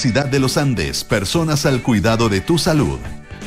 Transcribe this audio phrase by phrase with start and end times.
[0.00, 2.98] Universidad de los Andes, personas al cuidado de tu salud.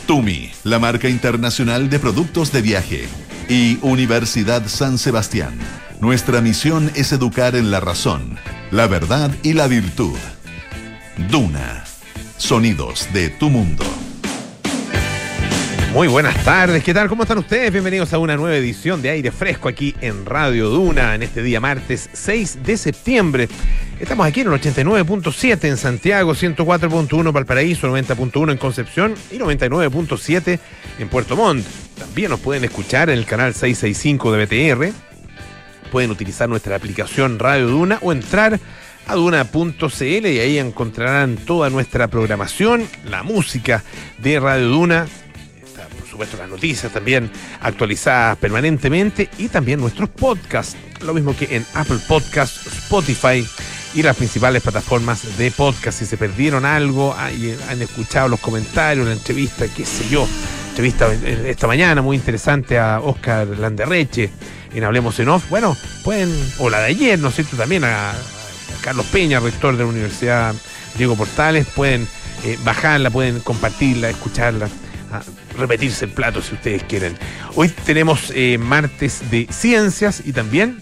[0.06, 3.08] Tumi, la marca internacional de productos de viaje.
[3.50, 5.58] Y Universidad San Sebastián.
[6.00, 8.38] Nuestra misión es educar en la razón,
[8.70, 10.16] la verdad y la virtud.
[11.32, 11.86] Duna.
[12.38, 13.86] Sonidos de tu mundo.
[15.94, 17.08] Muy buenas tardes, ¿qué tal?
[17.08, 17.72] ¿Cómo están ustedes?
[17.72, 21.60] Bienvenidos a una nueva edición de Aire Fresco aquí en Radio Duna en este día
[21.60, 23.48] martes 6 de septiembre.
[24.00, 30.60] Estamos aquí en el 89.7 en Santiago, 104.1 Valparaíso, 90.1 en Concepción y 99.7
[30.98, 31.64] en Puerto Montt.
[32.00, 34.94] También nos pueden escuchar en el canal 665 de BTR.
[35.92, 38.60] Pueden utilizar nuestra aplicación Radio Duna o entrar
[39.06, 43.84] a duna.cl y ahí encontrarán toda nuestra programación, la música
[44.18, 45.08] de Radio Duna,
[46.14, 51.98] supuesto las noticias también actualizadas permanentemente y también nuestros podcasts, lo mismo que en Apple
[52.08, 53.46] Podcasts, Spotify
[53.96, 55.98] y las principales plataformas de podcast.
[55.98, 60.28] Si se perdieron algo, han escuchado los comentarios, la entrevista, qué sé yo,
[60.70, 64.30] entrevista esta mañana muy interesante a Oscar Landerreche
[64.72, 67.58] en Hablemos en Off, bueno, pueden, o la de ayer, ¿no es cierto?
[67.58, 68.14] También a,
[68.82, 70.54] Carlos Peña, rector de la Universidad
[70.96, 72.08] Diego Portales, pueden
[72.44, 74.68] eh, bajarla, pueden compartirla, escucharla
[75.58, 77.18] repetirse el plato si ustedes quieren.
[77.56, 80.82] Hoy tenemos eh, martes de ciencias y también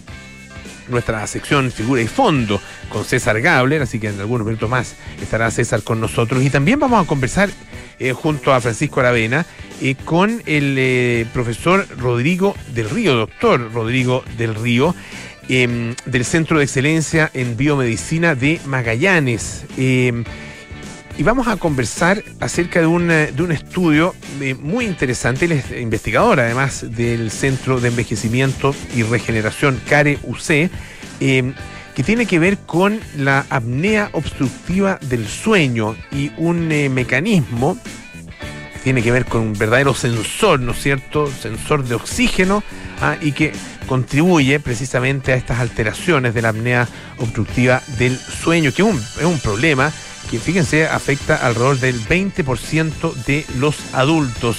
[0.88, 5.50] nuestra sección figura y fondo con César Gabler, así que en algunos minutos más estará
[5.50, 7.50] César con nosotros y también vamos a conversar
[7.98, 9.46] eh, junto a Francisco Aravena
[9.80, 14.94] eh, con el profesor Rodrigo del Río, doctor Rodrigo del Río.
[15.48, 19.64] Em, del Centro de Excelencia en Biomedicina de Magallanes.
[21.18, 25.44] Y vamos a conversar acerca de un, eh, de un estudio eh, muy interesante.
[25.44, 30.70] Él es investigador, además, del Centro de Envejecimiento y Regeneración CARE UC,
[31.20, 31.54] em,
[31.94, 37.76] que tiene que ver con la apnea obstructiva del sueño y un eh, mecanismo
[38.72, 41.30] que tiene que ver con un verdadero sensor, ¿no es cierto?
[41.30, 42.64] Sensor de oxígeno
[43.02, 43.52] ah, y que
[43.86, 49.24] contribuye precisamente a estas alteraciones de la apnea obstructiva del sueño, que es un, es
[49.24, 49.92] un problema
[50.30, 54.58] que fíjense afecta alrededor del 20% de los adultos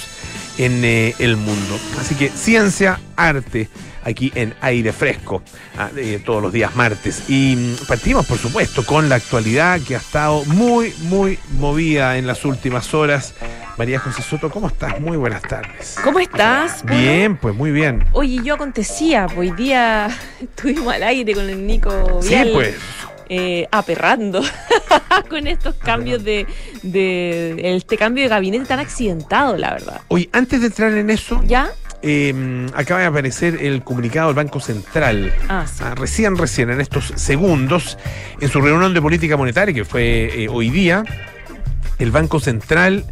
[0.58, 1.78] en eh, el mundo.
[2.00, 3.68] Así que ciencia, arte,
[4.04, 5.42] aquí en aire fresco,
[5.76, 5.90] ah,
[6.24, 7.28] todos los días martes.
[7.28, 12.26] Y mm, partimos, por supuesto, con la actualidad que ha estado muy, muy movida en
[12.26, 13.34] las últimas horas.
[13.76, 15.00] María José Soto, ¿cómo estás?
[15.00, 15.96] Muy buenas tardes.
[16.04, 16.84] ¿Cómo estás?
[16.84, 18.04] Bien, pues muy bien.
[18.12, 20.08] Oye, yo acontecía, hoy día
[20.40, 22.46] estuvimos al aire con el Nico Vial.
[22.46, 22.76] Sí, pues
[23.28, 24.42] eh, aperrando
[25.28, 26.46] con estos cambios de,
[26.82, 30.00] este cambio de gabinete tan accidentado, la verdad.
[30.08, 31.70] Oye, antes de entrar en eso, ¿ya?
[32.02, 35.32] Em, acaba de aparecer el comunicado del Banco Central.
[35.48, 35.82] Ah, sí.
[35.84, 37.96] Ah, recién, recién, en estos segundos,
[38.40, 41.02] en su reunión de política monetaria, que fue eh, hoy día,
[41.98, 43.06] el Banco Central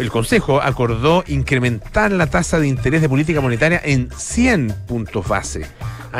[0.00, 5.66] el Consejo acordó incrementar la tasa de interés de política monetaria en 100 puntos base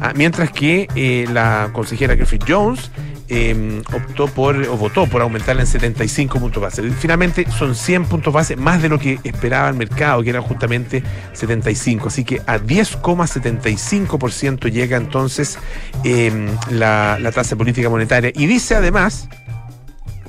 [0.00, 2.90] Ah, mientras que eh, la consejera Griffith Jones
[3.28, 6.82] em, optó por o votó por aumentarla en 75 puntos base.
[6.92, 11.02] Finalmente son 100 puntos base, más de lo que esperaba el mercado, que eran justamente
[11.32, 12.06] 75.
[12.08, 15.58] Así que a 10,75% llega entonces
[16.04, 18.30] em, la, la tasa de política monetaria.
[18.34, 19.28] Y dice además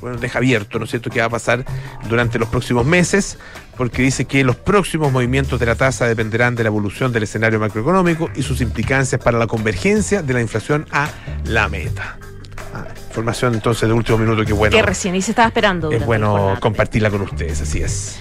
[0.00, 1.64] bueno, deja abierto, ¿no es cierto?, qué va a pasar
[2.08, 3.38] durante los próximos meses,
[3.76, 7.60] porque dice que los próximos movimientos de la tasa dependerán de la evolución del escenario
[7.60, 11.08] macroeconómico y sus implicancias para la convergencia de la inflación a
[11.44, 12.18] la meta.
[12.74, 14.76] Ah, información entonces de último minuto que bueno.
[14.76, 15.90] Que recién y se estaba esperando.
[15.90, 18.18] Es bueno compartirla con ustedes, así es.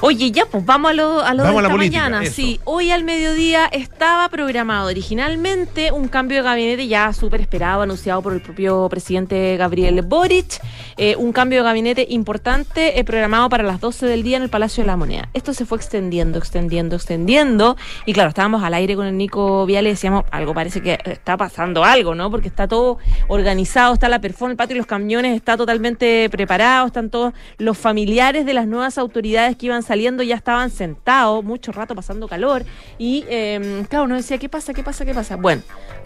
[0.00, 2.24] Oye, ya, pues vamos a lo, a lo de esta mañana.
[2.26, 8.22] Sí, hoy al mediodía estaba programado originalmente un cambio de gabinete ya súper esperado, anunciado
[8.22, 10.60] por el propio presidente Gabriel Boric.
[10.96, 14.48] Eh, un cambio de gabinete importante eh, programado para las 12 del día en el
[14.50, 15.28] Palacio de la Moneda.
[15.34, 17.76] Esto se fue extendiendo, extendiendo, extendiendo.
[18.06, 21.36] Y claro, estábamos al aire con el Nico Viale y decíamos, algo parece que está
[21.36, 22.30] pasando algo, ¿no?
[22.30, 26.86] Porque está todo organizado, está la performance, el patio y los camiones está totalmente preparado,
[26.86, 31.72] están todos los familiares de las nuevas autoridades que iban saliendo ya estaban sentados mucho
[31.72, 32.64] rato pasando calor
[32.98, 34.74] y em, claro, uno decía, ¿qué pasa?
[34.74, 35.06] ¿Qué pasa?
[35.06, 35.36] ¿Qué pasa?
[35.36, 35.62] Bueno,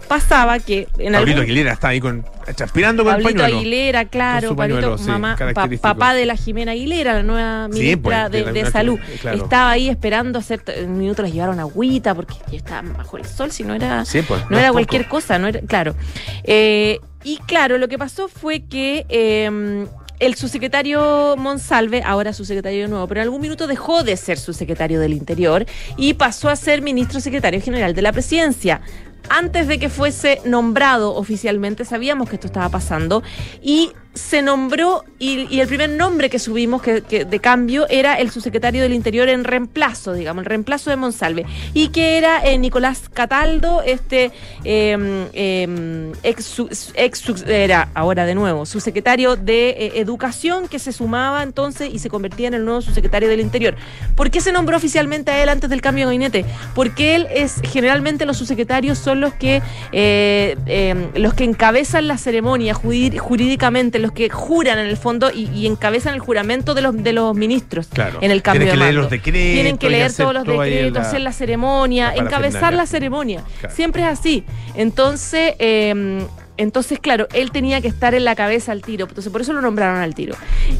[0.07, 2.25] pasaba que en Pablito Aguilera está ahí con,
[2.55, 3.59] transpirando con Pablito el pañuelo.
[3.59, 5.37] Aguilera, claro, Pablito, mamá,
[5.81, 9.01] papá de la Jimena Aguilera, la nueva ministra pues, de, Salud.
[9.33, 13.51] Estaba ahí esperando hacer, un minuto les llevaron agüita porque ya estaban bajo el sol,
[13.51, 15.97] si no era, pues, no, era cualquier cosa, no era, claro.
[16.45, 19.87] Eh, y claro, lo que pasó fue que eh,
[20.23, 25.15] el subsecretario Monsalve, ahora subsecretario nuevo, pero en algún minuto dejó de ser subsecretario del
[25.15, 25.67] Interior
[25.97, 28.83] y pasó a ser ministro secretario general de la presidencia.
[29.29, 33.25] Antes de que fuese nombrado oficialmente, sabíamos que esto estaba pasando
[33.61, 38.83] y se nombró y, el primer nombre que subimos que, de cambio era el subsecretario
[38.83, 43.83] del Interior en reemplazo, digamos, el reemplazo de Monsalve, y que era eh, Nicolás Cataldo,
[43.83, 44.33] este
[44.65, 51.43] em, em, ex, ex, era ahora de nuevo subsecretario de eh, Educación que se sumaba
[51.43, 53.77] entonces y se convertía en el nuevo subsecretario del Interior.
[54.17, 56.45] ¿Por qué se nombró oficialmente a él antes del cambio de gabinete?
[56.75, 59.63] Porque él es generalmente los subsecretarios son los que
[59.93, 65.67] eh, em, los que encabezan la ceremonia jurídicamente los que juran en el fondo y,
[65.67, 67.89] encabezan el juramento de los de los ministros
[68.21, 69.55] en el cambio Tienen que leer los decretos.
[69.55, 73.43] Tienen que leer todos los decretos, hacer la ceremonia, encabezar la ceremonia.
[73.71, 74.45] Siempre es así.
[74.75, 76.27] Entonces, em,
[76.57, 79.07] entonces, claro, él tenía que estar en la cabeza al tiro.
[79.09, 80.35] Entonces, por eso lo nombraron al tiro,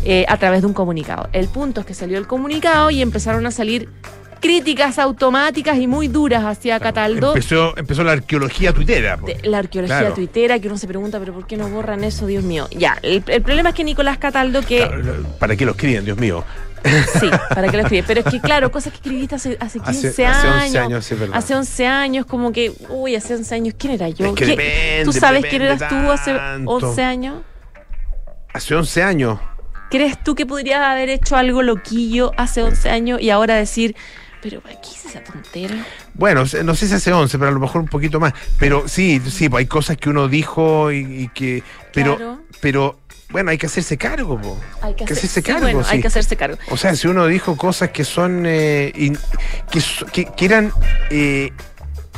[0.05, 1.29] eh, a través de un comunicado.
[1.33, 3.89] El punto es que salió el comunicado y empezaron a salir
[4.43, 7.29] críticas automáticas y muy duras hacia Cataldo.
[7.29, 9.19] Empezó, empezó la arqueología tuitera.
[9.45, 12.69] la arqueología tuitera, que uno se pregunta, pero ¿por qué no borran eso, Dios mío?
[12.73, 14.87] Ya, el, problema es que Nicolás Cataldo, que...
[15.39, 16.45] ¿Para qué lo escriben, Dios mío?
[17.21, 18.05] Sí, para que lo escriben.
[18.09, 20.37] Pero es que, claro, cosas que escribiste hace, hace 15 años.
[20.37, 21.37] Hace 11 años, sí, verdad.
[21.37, 24.35] Hace 11 años, como que, uy, hace 11 años, ¿quién era yo?
[25.05, 26.35] ¿Tú sabes quién eras tú hace
[26.65, 27.43] 11 años?
[28.53, 29.39] Hace 11 años.
[29.93, 33.95] ¿Crees tú que podrías haber hecho algo loquillo hace 11 años y ahora decir,
[34.43, 35.87] pero ¿para qué es esa tontera?
[36.15, 38.35] Bueno, no sé si hace 11, pero a lo mejor un poquito más.
[38.59, 41.63] Pero sí, sí, hay cosas que uno dijo y, que...
[41.93, 42.99] Pero, pero
[43.31, 44.41] bueno, hay que hacerse cargo,
[44.83, 45.63] Hay que, hacerse cargo.
[45.63, 46.59] Bueno, hay que hacerse cargo.
[46.71, 48.93] O sea, si uno dijo cosas que son eh,
[50.13, 50.73] que, que, eran
[51.11, 51.51] eh,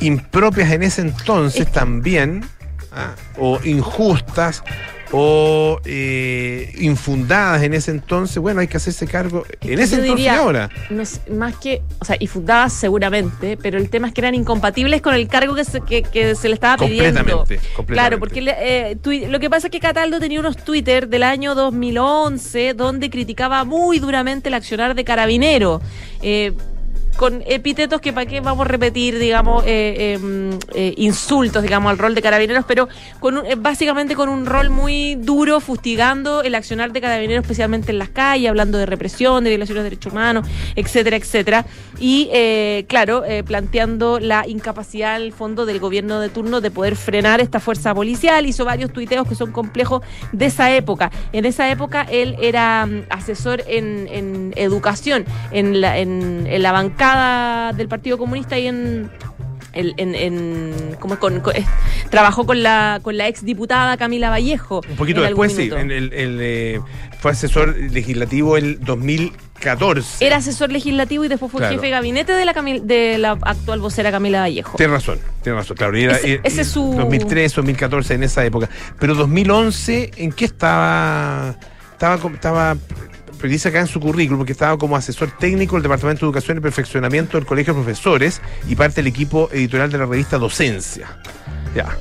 [0.01, 2.45] impropias en ese entonces también,
[2.91, 4.65] ah, o injustas,
[5.17, 10.71] o eh, infundadas en ese entonces, bueno, hay que hacerse cargo en ese entonces ahora.
[11.31, 15.29] más que, o sea, infundadas seguramente, pero el tema es que eran incompatibles con el
[15.29, 17.21] cargo que se, que, se le estaba pidiendo.
[17.21, 21.55] Completamente, Claro, porque eh, lo que pasa es que Cataldo tenía unos Twitter del año
[21.55, 25.81] 2011 donde criticaba muy duramente el accionar de Carabinero.
[26.23, 26.55] Eh,
[27.17, 31.99] con epítetos que para qué vamos a repetir, digamos, eh, em, eh, insultos, digamos, al
[31.99, 32.89] rol de carabineros, pero
[33.21, 37.99] con eh, básicamente con un rol muy duro, fustigando el accionar de carabineros, especialmente en
[37.99, 40.47] las calles, hablando de represión, de violaciones de derechos humanos,
[40.77, 41.67] etcétera, etcétera.
[41.99, 42.31] Y,
[42.89, 47.95] claro, planteando la incapacidad, al fondo, del gobierno de turno de poder frenar esta fuerza
[47.95, 48.47] policial.
[48.47, 50.03] Hizo varios tuiteos que son complejos
[50.33, 51.11] de esa época.
[51.33, 56.73] En esa época él era mm, asesor en, en educación, en la, en, la
[57.05, 59.11] bancada del Partido Comunista y en
[59.77, 61.43] en, como con,
[62.09, 64.83] trabajó con la con la ex diputada Camila Vallejo.
[64.89, 65.69] Un poquito después, sí.
[65.69, 66.11] el,
[66.41, 66.81] eh,
[67.19, 70.25] fue asesor legislativo el 2014.
[70.25, 74.13] Era asesor legislativo y después fue jefe de gabinete de la, de la actual vocera
[74.13, 74.77] Camila Vallejo.
[74.77, 75.97] Tiene razón, tiene razón, claro.
[75.97, 76.95] ese, es su...
[76.95, 78.69] 2013, 2014, en esa época.
[79.01, 81.57] Pero 2011, ¿en qué estaba?
[81.95, 82.77] Estaba, estaba
[83.49, 86.61] dice acá en su currículum que estaba como asesor técnico del Departamento de Educación y
[86.61, 91.19] Perfeccionamiento del Colegio de Profesores y parte del equipo editorial de la revista Docencia.
[91.75, 91.97] Ya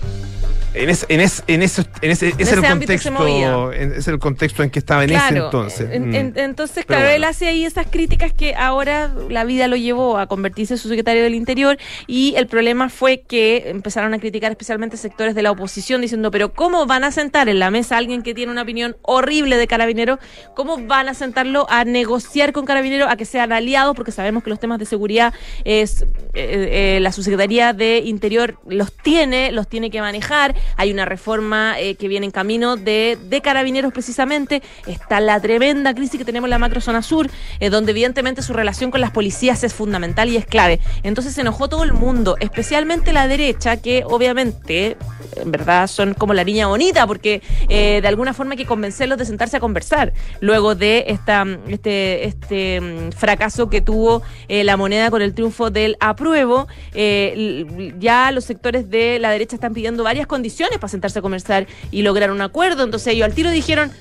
[0.73, 4.69] en, ese, en, ese, en, ese, en ese, ese, el contexto, es el contexto en
[4.69, 5.99] que estaba en ese entonces.
[5.99, 6.37] Mm.
[6.37, 10.73] entonces, claro, él hace ahí esas críticas que ahora la vida lo llevó a convertirse
[10.73, 11.77] en su secretario del Interior
[12.07, 16.53] y el problema fue que empezaron a criticar especialmente sectores de la oposición diciendo, pero
[16.53, 19.67] ¿cómo van a sentar en la mesa a alguien que tiene una opinión horrible de
[19.67, 20.19] Carabinero?
[20.55, 23.95] ¿Cómo van a sentarlo a negociar con Carabinero, a que sean aliados?
[23.95, 26.03] Porque sabemos que los temas de seguridad es
[26.33, 31.79] eh, eh, la subsecretaría de Interior los tiene, los tiene que manejar hay una reforma
[31.79, 36.47] eh, que viene en camino de, de, carabineros precisamente, está la tremenda crisis que tenemos
[36.47, 37.29] en la macrozona sur,
[37.59, 40.79] eh, donde evidentemente su relación con las policías es fundamental y es clave.
[41.03, 44.97] Entonces se enojó todo el mundo, especialmente la derecha, que obviamente,
[45.35, 49.17] en verdad, son como la niña bonita, porque eh, de alguna forma hay que convencerlos
[49.17, 55.09] de sentarse a conversar, luego de esta, este, este mm, fracaso que tuvo la moneda
[55.09, 60.52] con el triunfo del apruebo, ya los sectores de la derecha están pidiendo varias condiciones
[60.79, 62.83] para sentarse a conversar y lograr un acuerdo.
[62.83, 63.91] Entonces ellos al tiro dijeron,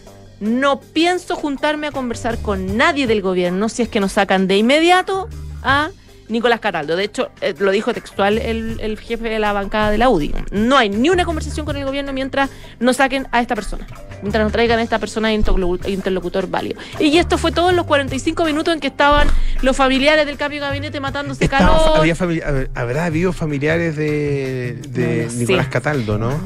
[0.41, 4.57] no pienso juntarme a conversar con nadie del gobierno si es que nos sacan de
[4.57, 5.29] inmediato
[5.63, 5.91] a
[6.29, 6.97] Nicolás Cataldo.
[6.97, 10.35] De hecho, eh, lo dijo textual el, jefe de la bancada de la UDI.
[10.51, 12.51] No hay ni una conversación con el gobierno mientras
[12.81, 13.87] no saquen a esta persona.
[14.23, 16.81] Mientras no traigan a esta persona interlocutor válido.
[16.99, 19.29] Y esto fue todos los 45 minutos en que estaban
[19.63, 22.05] los familiares del cambio de gabinete matándose calor.
[22.75, 26.41] habrá habido familiares de, Nicolás Cataldo, ¿no?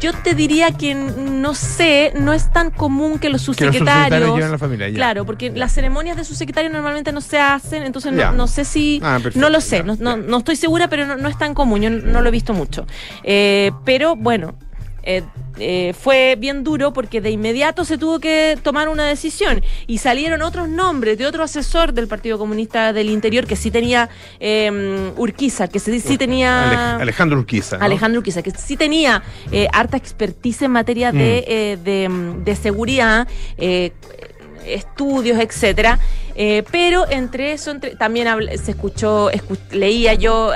[0.00, 4.38] Yo te diría que no sé, no es tan común que los subsecretarios.
[4.50, 8.64] la familia, Claro, porque las ceremonias de subsecretario normalmente no se hacen, entonces no, sé
[8.64, 9.00] si.
[9.02, 12.20] Ah, no lo sé, no, no, estoy segura, pero no, es tan común, yo no
[12.20, 12.86] lo he visto mucho.
[13.24, 14.54] Eh, pero bueno,
[15.02, 15.24] eh,
[15.58, 20.42] eh, fue bien duro porque de inmediato se tuvo que tomar una decisión y salieron
[20.42, 24.08] otros nombres de otro asesor del Partido Comunista del Interior que sí tenía
[24.40, 26.96] eh, Urquiza, que sí, sí tenía...
[26.96, 27.76] Alejandro Urquiza.
[27.76, 29.22] Alejandro Urquiza, que sí tenía
[29.72, 31.84] harta expertise en materia de, mm.
[31.84, 33.26] de, de, seguridad
[34.74, 35.98] estudios, etcétera.
[36.40, 38.28] Eh, pero entre eso también
[38.62, 39.28] se escuchó,
[39.72, 40.52] leía yo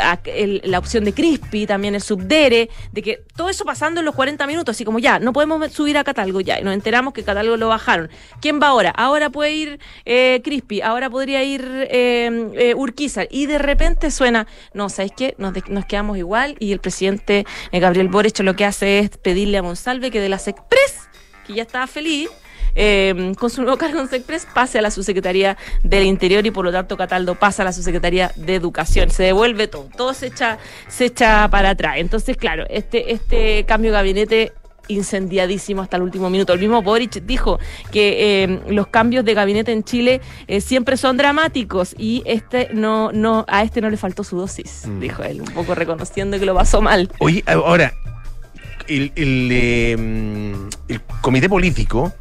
[0.62, 4.46] la opción de Crispy, también el subdere, de que todo eso pasando en los 40
[4.46, 7.56] minutos, así como ya, no podemos subir a Catalgo ya, y nos enteramos que Catalgo
[7.56, 8.10] lo bajaron.
[8.40, 8.90] ¿Quién va ahora?
[8.90, 14.46] Ahora puede ir eh, Crispy, ahora podría ir eh, eh Urquiza, y de repente suena,
[14.74, 15.34] no, ¿sabes qué?
[15.38, 19.64] Nos, nos quedamos igual, y el presidente Gabriel Boric lo que hace es pedirle a
[19.64, 21.08] Monsalve que de las Express,
[21.44, 22.30] que ya estaba feliz,
[22.74, 26.64] eh, con su nuevo cargo en Sexpress pase a la subsecretaría del Interior y por
[26.64, 29.10] lo tanto Cataldo pasa a la subsecretaría de Educación.
[29.10, 31.96] Se devuelve todo, todo se echa, se echa para atrás.
[31.98, 34.52] Entonces, claro, este, este cambio de gabinete
[34.88, 36.52] incendiadísimo hasta el último minuto.
[36.52, 37.58] El mismo Boric dijo
[37.90, 43.12] que eh, los cambios de gabinete en Chile eh, siempre son dramáticos y este no,
[43.12, 45.00] no, a este no le faltó su dosis, mm.
[45.00, 47.08] dijo él, un poco reconociendo que lo pasó mal.
[47.18, 47.94] Oye, ahora,
[48.96, 52.12] el, el, el comité político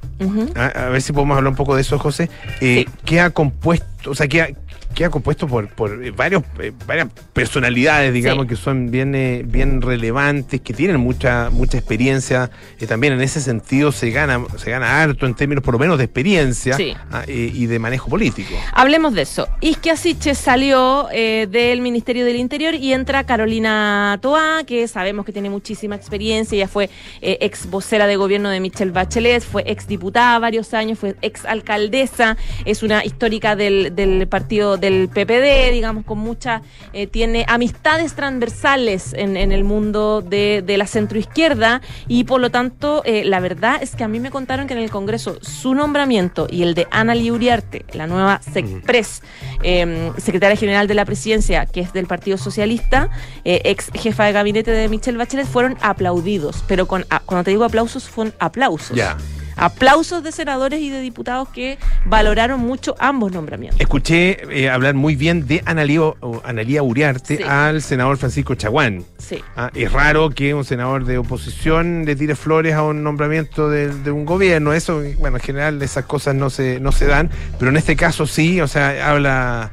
[0.56, 2.30] a, ver si podemos hablar un poco de eso, José.
[2.60, 4.50] Eh, ¿Qué ha compuesto, o sea, qué ha,
[4.94, 9.82] queda compuesto por, por eh, varios, eh, varias personalidades, digamos, que son bien, eh, bien
[9.82, 12.50] relevantes, que tienen mucha, mucha experiencia.
[12.88, 16.06] también en ese sentido se gana, se gana harto en términos por lo menos de
[16.06, 16.78] experiencia
[17.12, 18.54] ah, y de manejo político.
[18.74, 19.48] Hablemos de eso.
[19.62, 25.50] Isque Asiche salió del Ministerio del Interior y entra Carolina Toa, que sabemos que tiene
[25.50, 26.90] muchísima experiencia, ella fue
[27.22, 32.38] ex vocera de gobierno de Michelle Bachelet, fue ex diputada varios años, fue ex alcaldesa,
[32.66, 36.62] es una histórica del, del partido del PPD, digamos, con mucha,
[36.92, 43.24] eh, tiene amistades transversales en, el mundo de, la centroizquierda y por lo tanto, eh,
[43.24, 46.64] la verdad es que a mí me contaron que en el Congreso su nombramiento y
[46.64, 49.22] el de Ana Uriarte, la nueva SECPRES,
[49.64, 53.10] em, secretaria general de la presidencia, que es del Partido Socialista,
[53.46, 57.64] eh, ex jefa de gabinete de Michelle Bachelet, fueron aplaudidos, pero con, cuando te digo
[57.64, 58.98] aplausos, fueron aplausos.
[58.98, 59.18] Ya
[59.56, 63.80] aplausos de senadores y de diputados que valoraron mucho ambos nombramientos.
[63.80, 69.04] Escuché eh, hablar muy bien de Analía, Uriarte al senador Francisco Chaguán.
[69.18, 69.44] Sí.
[69.56, 74.12] Ah, es raro que un senador de oposición le tire flores a un nombramiento de,
[74.12, 74.74] un gobierno.
[74.74, 77.30] Eso, bueno, en general esas cosas no se, no se dan,
[77.60, 79.72] pero en este caso sí, o sea, habla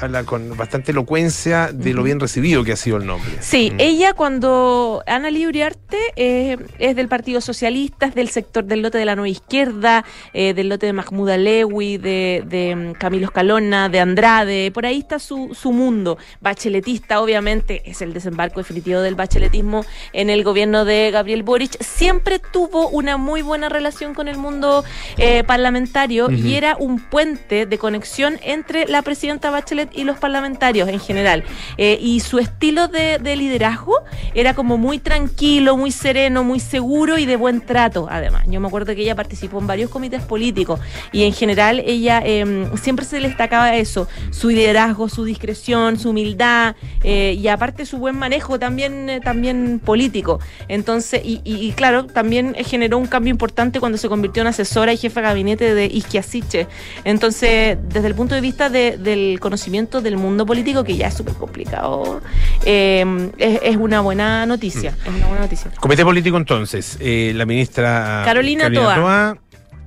[0.00, 3.30] habla con bastante elocuencia de lo bien recibido que ha sido el nombre.
[3.40, 3.80] Sí, mm.
[3.80, 9.04] ella cuando Ana Libriarte eh, es del Partido Socialista, es del sector del lote de
[9.04, 14.00] la nueva izquierda, eh, del lote de Mahmoud Alewi, de, de mm, Camilo Escalona, de
[14.00, 16.18] Andrade, por ahí está su, su mundo.
[16.40, 21.82] Bacheletista, obviamente, es el desembarco definitivo del bacheletismo en el gobierno de Gabriel Boric.
[21.82, 24.84] Siempre tuvo una muy buena relación con el mundo
[25.16, 30.88] eh, parlamentario y era un puente de conexión entre la presidenta Bachelet y los parlamentarios
[30.88, 31.44] en general.
[31.78, 33.94] Eh, y su estilo de, liderazgo
[34.34, 38.44] era como muy tranquilo, muy sereno, muy seguro y de buen trato, además.
[38.48, 40.80] Yo me acuerdo que ella participó en varios comités políticos
[41.12, 46.74] y en general ella em, siempre se destacaba eso, su liderazgo, su discreción, su humildad
[47.04, 50.40] eh, y aparte su buen manejo también, eh, también político.
[50.68, 55.20] Entonces, y, claro, también generó un cambio importante cuando se convirtió en asesora y jefa
[55.20, 56.66] de gabinete de Isquiasiche.
[57.04, 59.59] Entonces, desde el punto de vista del conocimiento
[60.02, 62.20] del mundo político, que ya es súper complicado,
[62.64, 63.04] eh,
[63.38, 64.94] es, una buena noticia.
[65.04, 65.70] Es una buena noticia.
[65.80, 69.38] Comité político entonces, eh, la ministra Carolina, Carolina Toa.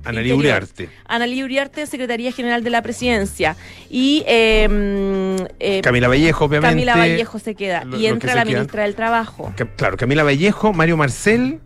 [0.04, 0.90] Analí Uriarte.
[1.06, 3.56] Analí Uriarte, Secretaría General de la Presidencia.
[3.88, 6.74] Y em, eh, Camila Vallejo, obviamente.
[6.74, 7.84] Camila Vallejo se queda.
[7.98, 9.52] y entra la ministra del Trabajo.
[9.76, 11.60] claro, Camila Vallejo, Mario Marcel,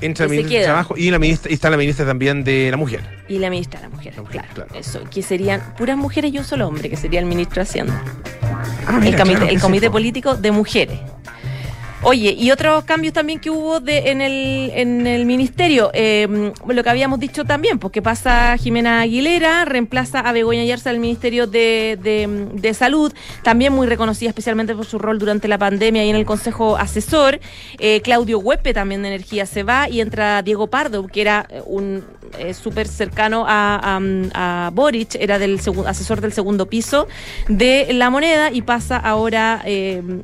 [0.00, 2.76] entra la ministra del Trabajo y, la ministra, y está la ministra también de la
[2.76, 3.00] Mujer.
[3.28, 6.66] Y la ministra de la Mujer, claro, Eso, que serían puras mujeres y un solo
[6.66, 8.02] hombre, que sería el ministro de Hacienda.
[8.86, 10.98] Ah, el, comité, político de mujeres.
[12.02, 16.82] Oye, y otros cambios también que hubo de, en, el, en el ministerio, em, lo
[16.82, 21.46] que habíamos dicho también, porque pues, pasa Jimena Aguilera, reemplaza a Begoña Yarza del Ministerio
[21.46, 26.16] de, de, Salud, también muy reconocida especialmente por su rol durante la pandemia y en
[26.16, 27.38] el Consejo Asesor.
[27.78, 31.60] Eh, Claudio Huepe también de Energía se va y entra Diego Pardo, que era eh,
[31.66, 32.02] un
[32.38, 34.00] eh, súper cercano a,
[34.34, 37.08] a, Boric, era del asesor del segundo piso
[37.48, 39.62] de la moneda y pasa ahora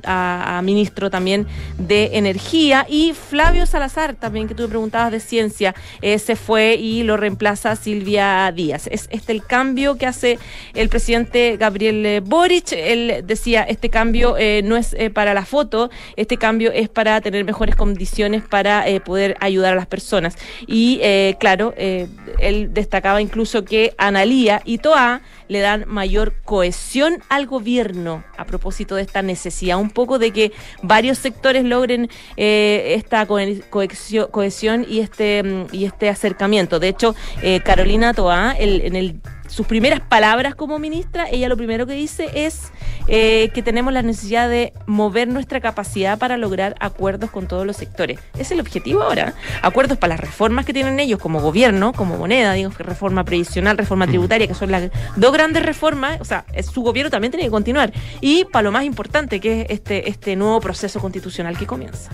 [0.04, 1.47] a, a ministro también
[1.78, 2.87] de Energía.
[2.88, 7.76] Y Flavio Salazar, también que tú preguntabas de ciencia, eh, se fue y lo reemplaza
[7.76, 8.88] Silvia Díaz.
[8.90, 10.38] Es este el cambio que hace
[10.75, 12.73] el presidente Gabriel Boric.
[12.73, 17.20] Él decía, este cambio eh, no es eh, para la foto, este cambio es para
[17.20, 20.37] tener mejores condiciones para poder ayudar a las personas.
[20.66, 21.00] Y
[21.38, 28.45] claro, él destacaba incluso que Analía y Toa le dan mayor cohesión al gobierno a
[28.45, 35.00] propósito de esta necesidad, un poco de que varios sectores logren eh, esta cohesión y
[35.00, 36.79] este, mm, y este acercamiento.
[36.81, 41.57] De hecho, eh, Carolina Toa, el, en el sus primeras palabras como ministra, ella lo
[41.57, 42.73] primero que dice es
[43.09, 47.77] eh, que tenemos la necesidad de mover nuestra capacidad para lograr acuerdos con todos los
[47.77, 48.19] sectores.
[48.39, 49.35] Es el objetivo ahora.
[49.63, 54.07] Acuerdos para las reformas que tienen ellos como gobierno, como moneda, digo, reforma previsional, reforma
[54.07, 56.21] tributaria, que son las dos grandes reformas.
[56.21, 57.93] O sea, su gobierno también tiene que continuar.
[58.21, 62.11] Y para lo más importante, que es este, este nuevo proceso constitucional que comienza.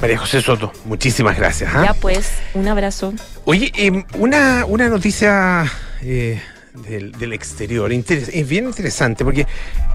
[0.00, 1.72] María José Soto, muchísimas gracias.
[1.74, 1.82] ¿ah?
[1.84, 3.12] Ya pues, un abrazo.
[3.44, 5.64] Oye, em, una, una noticia...
[6.02, 6.40] Eh,
[6.82, 7.92] del, exterior.
[7.92, 9.46] es bien interesante porque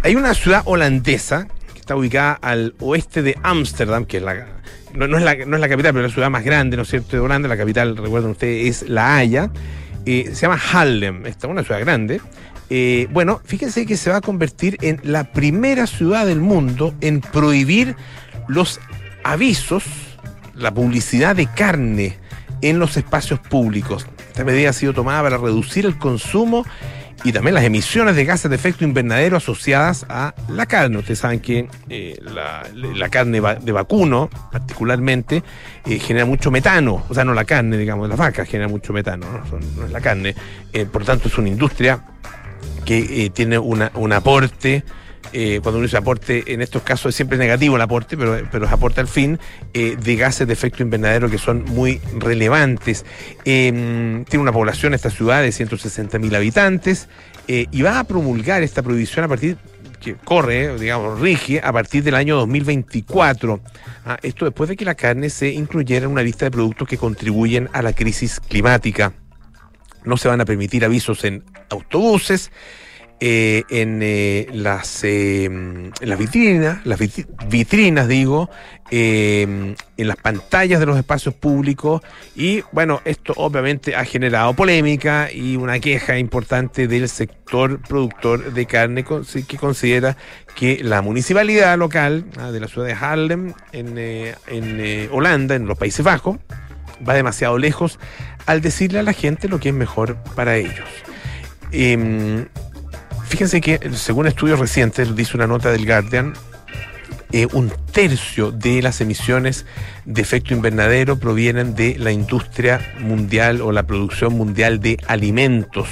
[0.01, 4.63] hay una ciudad holandesa que está ubicada al oeste de Ámsterdam, que es la
[4.93, 6.89] no, es la, no es la capital, pero es la ciudad más grande, ¿no es
[6.89, 7.47] cierto?, de Holanda.
[7.47, 9.49] La capital, recuerden ustedes, es La Haya.
[10.05, 12.21] Eh, se llama Haarlem, esta una ciudad grande.
[12.69, 17.21] Eh, bueno, fíjense que se va a convertir en la primera ciudad del mundo en
[17.21, 17.95] prohibir
[18.47, 18.79] los
[19.23, 19.83] avisos,
[20.55, 22.17] la publicidad de carne
[22.61, 24.05] en los espacios públicos.
[24.33, 26.65] Esta medida ha sido tomada para reducir el consumo
[27.23, 30.97] y también las emisiones de gases de efecto invernadero asociadas a la carne.
[30.97, 35.43] Ustedes saben que eh, la, carne de vacuno, particularmente,
[35.85, 37.05] eh, genera mucho metano.
[37.09, 39.27] O sea, no la carne, digamos, las vacas genera mucho metano,
[39.77, 40.33] no, es la carne.
[40.73, 42.03] Eh, por tanto, es una industria
[42.85, 44.83] que tiene un aporte
[45.33, 48.65] eh, cuando uno dice aporte, en estos casos es siempre negativo el aporte, pero, pero
[48.65, 49.39] es aporte al fin,
[49.73, 53.05] eh, de gases de efecto invernadero que son muy relevantes.
[53.43, 57.09] Em, tiene una población, esta ciudad, de 160 mil habitantes,
[57.47, 59.57] eh, y va a promulgar esta prohibición a partir
[59.99, 63.59] que corre, digamos, rige a partir del año 2024.
[64.05, 66.97] Ah, esto después de que la carne se incluyera en una lista de productos que
[66.97, 69.13] contribuyen a la crisis climática.
[70.03, 72.51] No se van a permitir avisos en autobuses,
[73.25, 76.99] eh, en eh, las, eh, en las vitrinas, las
[77.47, 78.49] vitrinas digo,
[78.91, 82.01] en las pantallas de los espacios públicos
[82.35, 88.65] y bueno, esto obviamente ha generado polémica y una queja importante del sector productor de
[88.65, 90.17] carne que considera
[90.53, 95.77] que la municipalidad local ah, de la ciudad de Haarlem en, en Holanda, en los
[95.77, 96.39] Países Bajos,
[97.07, 97.99] va demasiado lejos
[98.47, 100.89] al decirle a la gente lo que es mejor para ellos.
[101.71, 102.47] Em,
[103.33, 106.33] Fíjense que, según estudios recientes, dice una nota del Guardian,
[107.31, 109.65] eh, un tercio de las emisiones
[110.05, 115.87] de efecto invernadero provienen de la industria mundial o la producción mundial de alimentos.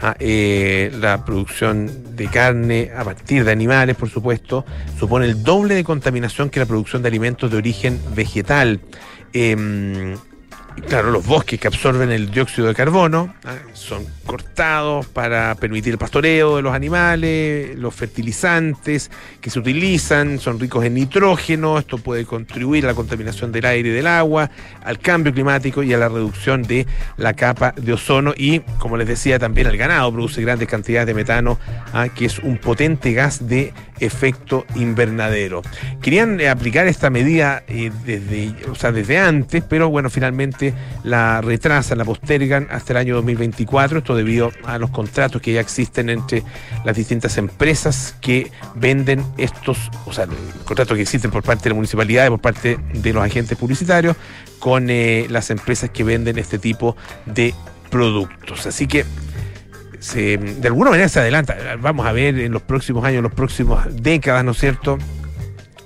[0.00, 4.64] Ah, eh, la producción de carne a partir de animales, por supuesto,
[5.00, 8.80] supone el doble de contaminación que la producción de alimentos de origen vegetal.
[9.32, 10.14] Em,
[10.80, 15.98] claro, los bosques que absorben el dióxido de carbono ah, son cortados para permitir el
[15.98, 19.10] pastoreo de los animales, los fertilizantes
[19.40, 23.88] que se utilizan son ricos en nitrógeno, esto puede contribuir a la contaminación del aire
[23.88, 24.50] y del agua,
[24.84, 26.86] al cambio climático y a la reducción de
[27.16, 31.14] la capa de ozono y, como les decía, también el ganado produce grandes cantidades de
[31.14, 31.58] metano,
[31.92, 35.62] ah, que es un potente gas de efecto invernadero.
[36.00, 41.40] Querían eh, aplicar esta medida eh, desde, o sea, desde antes, pero bueno, finalmente la
[41.40, 46.10] retrasan, la postergan hasta el año 2024, esto debido a los contratos que ya existen
[46.10, 46.42] entre
[46.84, 50.26] las distintas empresas que venden estos, o sea,
[50.64, 54.16] contratos que existen por parte de la municipalidad y por parte de los agentes publicitarios
[54.58, 57.54] con eh, las empresas que venden este tipo de
[57.90, 58.66] productos.
[58.66, 59.04] Así que
[60.00, 61.56] de alguna manera se adelanta.
[61.80, 64.98] Vamos a ver en los próximos años, en los próximos décadas, ¿no es cierto?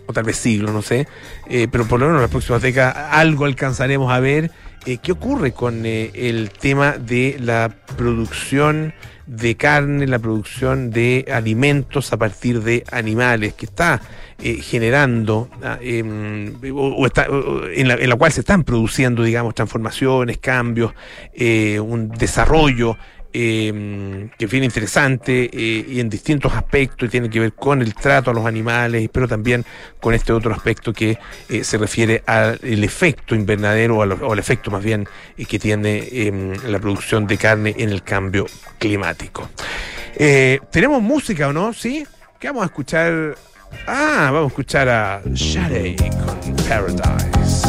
[0.07, 1.07] O tal vez siglos, no sé.
[1.49, 4.51] Eh, pero por lo menos en las próximas décadas algo alcanzaremos a ver.
[4.85, 8.93] Eh, ¿Qué ocurre con eh, el tema de la producción
[9.27, 14.01] de carne, la producción de alimentos a partir de animales, que está
[14.43, 17.29] generando, ah, em, o, está,
[17.73, 20.93] en, la, cual se están produciendo, digamos, transformaciones, cambios,
[21.81, 22.99] un desarrollo
[23.33, 27.81] eh, que es bien interesante eh, y en distintos aspectos y tiene que ver con
[27.83, 29.65] el trato a los animales, pero también
[30.01, 31.19] con este otro aspecto que
[31.49, 36.53] eh, se refiere al efecto invernadero o al, efecto más bien eh, que tiene em,
[36.67, 38.47] la producción de carne en el cambio
[38.79, 39.49] climático.
[40.71, 41.73] ¿Tenemos música o no?
[41.73, 42.07] ¿Sí?
[42.39, 43.35] ¿Qué vamos a escuchar?
[43.87, 47.63] Ah, vamos a escuchar a Shade con Paradise.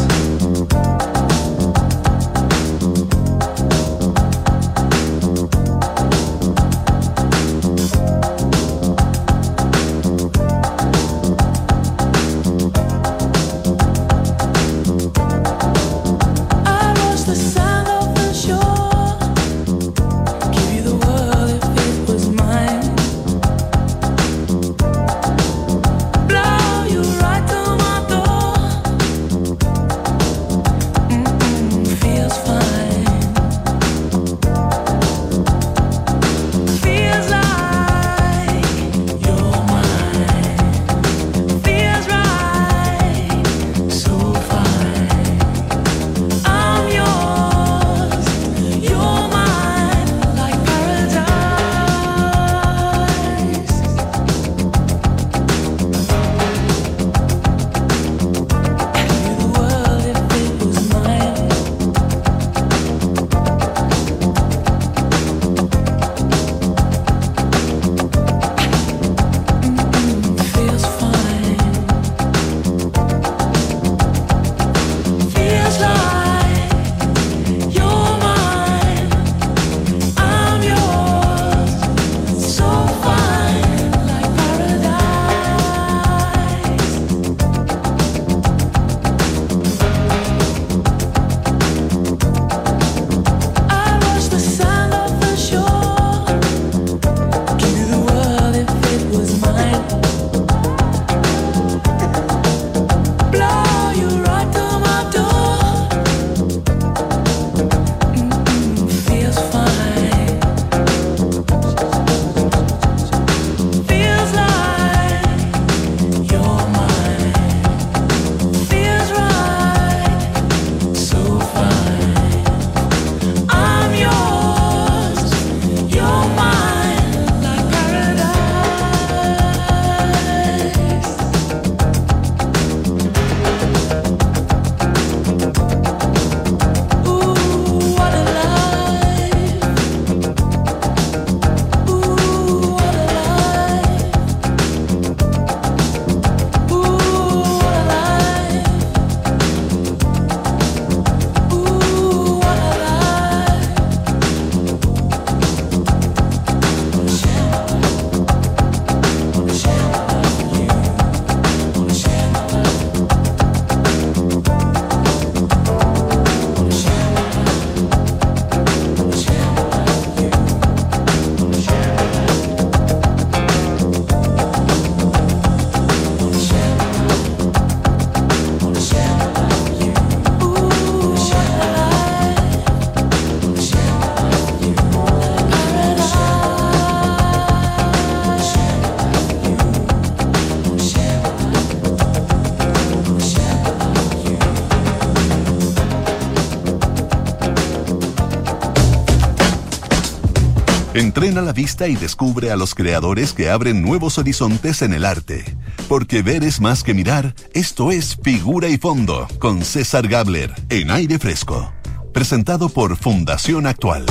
[201.63, 205.45] Y descubre a los creadores que abren nuevos horizontes en el arte.
[205.87, 210.91] Porque ver es más que mirar, esto es Figura y Fondo, con César Gabler, en
[210.91, 211.71] aire fresco.
[212.11, 214.05] Presentado por Fundación Actual.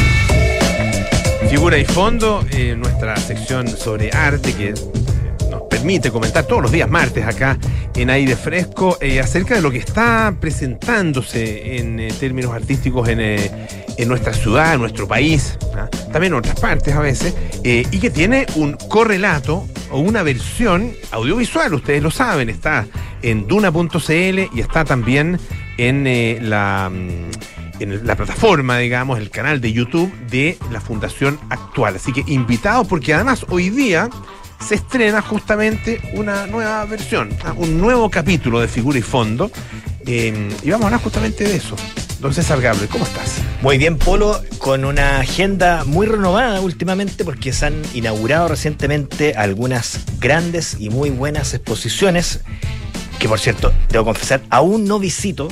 [1.51, 4.73] Figura y Fondo, eh, nuestra sección sobre arte que
[5.51, 7.59] nos permite comentar todos los días martes acá
[7.95, 13.21] en aire fresco eh, acerca de lo que está presentándose en eh, términos artísticos en,
[13.21, 15.59] en nuestra ciudad, en nuestro país.
[16.13, 20.93] También en otras partes a veces, eh, y que tiene un correlato o una versión
[21.11, 22.87] audiovisual, ustedes lo saben, está
[23.23, 25.39] en duna.cl y está también
[25.79, 31.39] en, eh, la, mm, en la plataforma, digamos, el canal de YouTube de la Fundación
[31.51, 31.97] Actual.
[31.97, 34.09] Así que invitados porque además hoy día
[34.61, 39.51] se estrena justamente una nueva versión, un nuevo capítulo de Figura y Fondo.
[40.07, 41.77] Eh, y vamos a hablar justamente de eso
[42.23, 43.39] Don César Gable, ¿cómo estás?
[43.63, 49.99] Muy bien, Polo, con una agenda muy renovada últimamente porque se han inaugurado recientemente algunas
[50.21, 52.41] grandes y muy buenas exposiciones
[53.23, 55.49] que por cierto, debo confesar, aún no visito.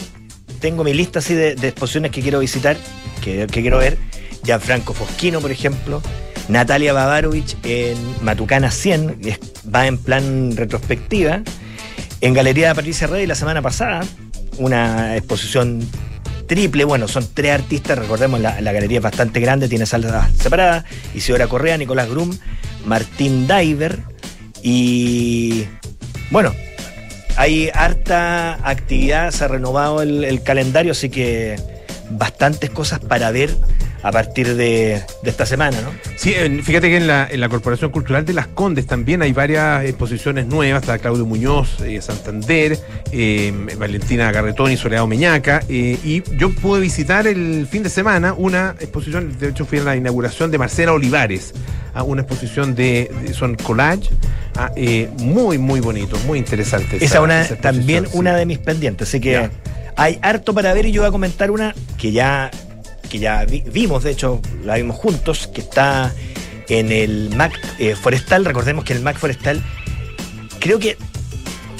[0.61, 2.77] Tengo mi lista así de, exposiciones que quiero visitar,
[3.21, 3.97] que, que quiero ver.
[4.45, 6.03] Gianfranco Fosquino, por ejemplo.
[6.49, 9.21] Natalia Babarovich en Matucana 100,
[9.73, 11.43] va en plan retrospectiva.
[12.21, 14.01] En Galería de Patricia Rey la semana pasada,
[14.59, 15.89] una exposición
[16.51, 20.85] triple, bueno, son tres artistas, recordemos, la, galería es bastante grande, tiene salas separadas,
[21.15, 22.37] Isidora Correa, Nicolás Grum,
[22.85, 24.01] Martín Diver
[24.61, 25.65] y
[26.33, 26.53] bueno,
[27.37, 31.55] hay harta actividad, se ha renovado el calendario, así que
[32.11, 33.57] bastantes cosas para ver
[34.03, 35.91] a partir de, esta semana, ¿no?
[36.17, 39.85] Sí, fíjate que en la, en la, Corporación Cultural de las Condes también hay varias
[39.85, 42.79] exposiciones nuevas, está Claudio Muñoz, eh, Santander,
[43.13, 48.35] eh, Valentina Garretón y Soledad Meñaca, eh, y yo pude visitar el fin de semana
[48.35, 51.53] una exposición, de hecho fui a la inauguración de Marcela Olivares,
[51.93, 54.11] a una exposición de, son collage,
[54.57, 54.71] ah,
[55.19, 57.05] muy, muy bonito, muy interesante.
[57.05, 59.51] Esa, una, también una de mis pendientes, así que...
[59.97, 62.51] Hay harto para ver y yo voy a comentar una que ya
[63.11, 66.15] que ya vimos, de hecho, la vimos juntos, que está
[66.69, 68.47] en el MAC eh, Forestal.
[68.47, 69.63] Recordemos que en el MAC Forestal,
[70.61, 70.97] creo que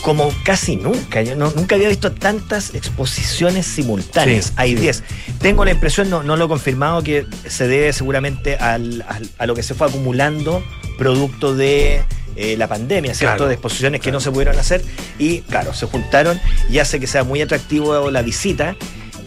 [0.03, 4.53] como casi nunca, yo nunca había visto tantas exposiciones simultáneas.
[4.57, 5.03] Hay 10.
[5.41, 9.05] Tengo la impresión, no, no lo he confirmado, que se debe seguramente al,
[9.39, 10.63] a lo que se fue acumulando
[10.99, 12.03] producto de
[12.37, 13.47] eh, la pandemia, ¿cierto?
[13.47, 14.83] de exposiciones que no se pudieron hacer
[15.19, 16.41] y, claro, se juntaron
[16.71, 18.77] y hace que sea muy atractivo la visita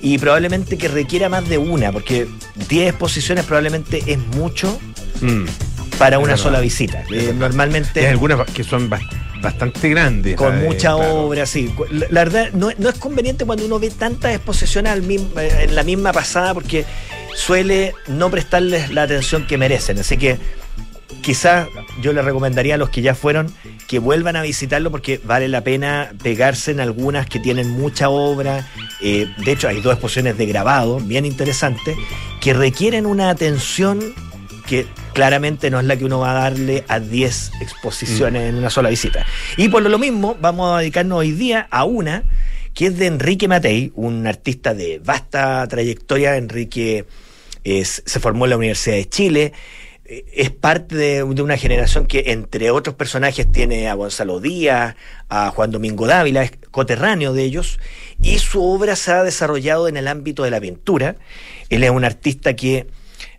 [0.04, 2.28] y probablemente que requiera más de una, porque
[2.68, 4.78] 10 exposiciones probablemente es mucho
[5.22, 5.46] mm.
[5.98, 7.06] para una sola visita.
[7.10, 8.02] Eh, normalmente.
[8.02, 10.36] Hay algunas que son bastante grandes.
[10.36, 11.74] Con mucha obra, sí.
[11.90, 15.22] La, verdad, no, es conveniente cuando uno ve tantas exposiciones al eh,
[15.62, 16.84] en la misma pasada, porque
[17.34, 20.00] suele no prestarles la atención que merecen.
[20.00, 20.38] Así que
[21.22, 21.70] quizás
[22.02, 23.48] yo le recomendaría a los que ya fueron
[23.94, 28.68] que vuelvan a visitarlo porque vale la pena pegarse en algunas que tienen mucha obra.
[29.04, 31.96] Eh, de hecho, hay dos exposiciones de grabado bien interesantes
[32.42, 34.16] que requieren una atención
[34.66, 38.72] que claramente no es la que uno va a darle a 10 exposiciones en una
[38.72, 39.28] sola visita.
[39.58, 42.24] Y por lo mismo, vamos a dedicarnos hoy día a una
[42.74, 46.36] que es de Enrique Matei, un artista de vasta trayectoria.
[46.36, 47.06] Enrique
[47.64, 49.54] se formó en la Universidad de Chile,
[50.06, 54.96] es parte de, una generación que, entre otros personajes, tiene a Gonzalo Díaz,
[55.30, 57.80] a Juan Domingo Dávila, es coterráneo de ellos,
[58.22, 61.16] y su obra se ha desarrollado en el ámbito de la pintura.
[61.70, 62.88] Él es un artista que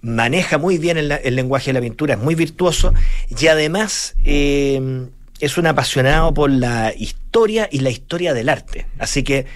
[0.00, 2.94] maneja muy bien el, lenguaje de la pintura, es muy virtuoso,
[3.28, 5.06] y además eh,
[5.40, 8.86] es un apasionado por la historia y la historia del arte.
[8.98, 9.46] Así que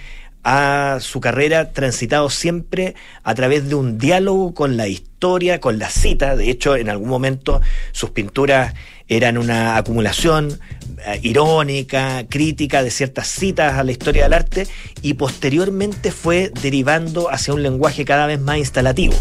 [0.43, 5.89] ha su carrera transitado siempre a través de un diálogo con la historia, con la
[5.89, 6.35] cita.
[6.35, 8.73] De hecho, en algún momento sus pinturas
[9.07, 10.59] eran una acumulación
[11.05, 14.67] eh, irónica, crítica de ciertas citas a la historia del arte
[15.01, 19.15] y posteriormente fue derivando hacia un lenguaje cada vez más instalativo.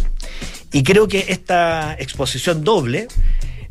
[0.72, 3.08] Y creo que esta exposición doble,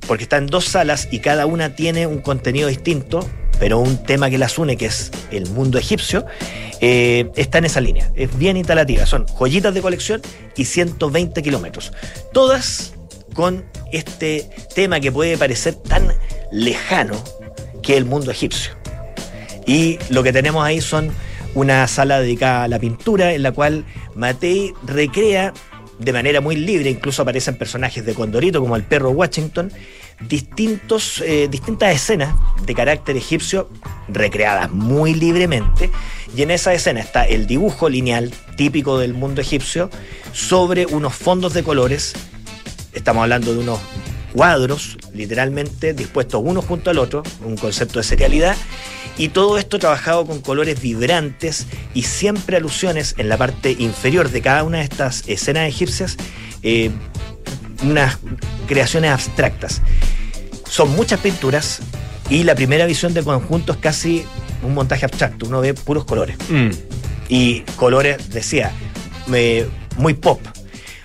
[0.08, 3.28] porque está en dos salas y cada una tiene un contenido distinto,
[3.60, 6.26] pero un tema que las une, que es el mundo egipcio,
[6.80, 8.12] eh, está en esa línea.
[8.16, 9.06] Es bien instalativa.
[9.06, 10.22] Son joyitas de colección
[10.56, 11.92] y 120 kilómetros.
[12.34, 12.94] Todas
[13.34, 16.14] con este tema que puede parecer tan
[16.52, 17.22] lejano
[17.82, 18.74] que el mundo egipcio.
[19.66, 21.12] Y lo que tenemos ahí son
[21.54, 25.54] una sala dedicada a la pintura en la cual Matei recrea
[26.00, 29.72] de manera muy libre, incluso aparecen personajes de Condorito como el perro Washington,
[30.22, 33.70] distintos, eh, distintas escenas de carácter egipcio
[34.08, 35.90] recreadas muy libremente.
[36.36, 39.90] Y en esa escena está el dibujo lineal típico del mundo egipcio
[40.34, 42.14] sobre unos fondos de colores.
[42.94, 43.80] Estamos hablando de unos
[44.34, 48.56] cuadros, literalmente, dispuestos uno junto al otro, un concepto de serialidad.
[49.18, 54.42] Y todo esto trabajado con colores vibrantes y siempre alusiones en la parte inferior de
[54.42, 56.18] cada una de estas escenas egipcias.
[56.62, 56.92] Eh,
[57.84, 58.18] unas
[58.68, 59.82] creaciones abstractas.
[60.70, 61.80] Son muchas pinturas
[62.30, 64.26] y la primera visión del conjunto es casi
[64.63, 65.48] un montaje abstracto.
[65.48, 66.38] Uno ve puros colores.
[66.50, 66.70] Mm.
[67.30, 68.72] Y colores, decía,
[69.98, 70.42] muy pop.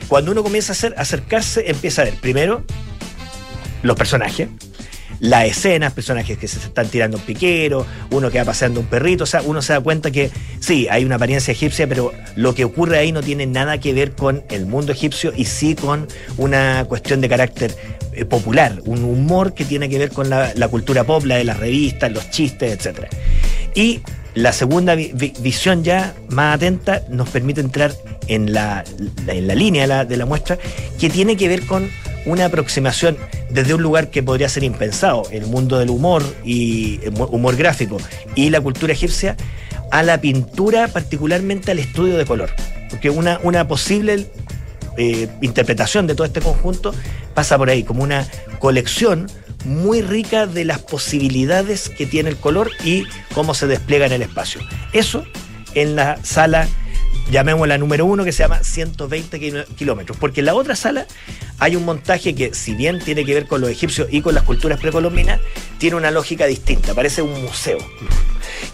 [0.09, 2.65] Cuando uno comienza a hacer, acercarse, empieza a ver primero
[3.83, 4.49] los personajes,
[5.21, 9.25] la escena, personajes que se están tirando un piquero, uno que va paseando un perrito,
[9.25, 12.65] o sea, uno se da cuenta que sí, hay una apariencia egipcia, pero lo que
[12.65, 16.87] ocurre ahí no tiene nada que ver con el mundo egipcio y sí con una
[16.89, 17.77] cuestión de carácter
[18.15, 21.59] eh, popular, un humor que tiene que ver con la, cultura pop, la de las
[21.59, 23.07] revistas, los chistes, etc.
[23.75, 24.01] Y
[24.35, 27.95] la segunda visión ya más atenta nos permite entrar
[28.29, 28.83] en la,
[29.27, 30.59] en la línea de la, muestra,
[30.99, 31.89] que tiene que ver con
[32.25, 33.17] una aproximación
[33.51, 37.99] desde un lugar que podría ser impensado, el mundo del humor y humor gráfico
[38.35, 39.37] y la cultura egipcia,
[39.91, 42.51] a la pintura, particularmente al estudio de color.
[42.89, 44.27] Porque una, una posible
[44.97, 46.95] eh, interpretación de todo este conjunto
[47.35, 48.27] pasa por ahí, como una
[48.59, 49.27] colección
[49.65, 53.05] muy rica de las posibilidades que tiene el color y
[53.35, 54.61] cómo se despliega en el espacio.
[54.93, 55.25] Eso
[55.75, 56.69] en la sala,
[57.31, 61.07] llamémosla número uno, que se llama 120 kilómetros, porque en la otra sala
[61.59, 64.45] hay un montaje que, si bien tiene que ver con los egipcios y con las
[64.45, 65.41] culturas precolombinas,
[65.79, 67.79] tiene una lógica distinta, parece un museo.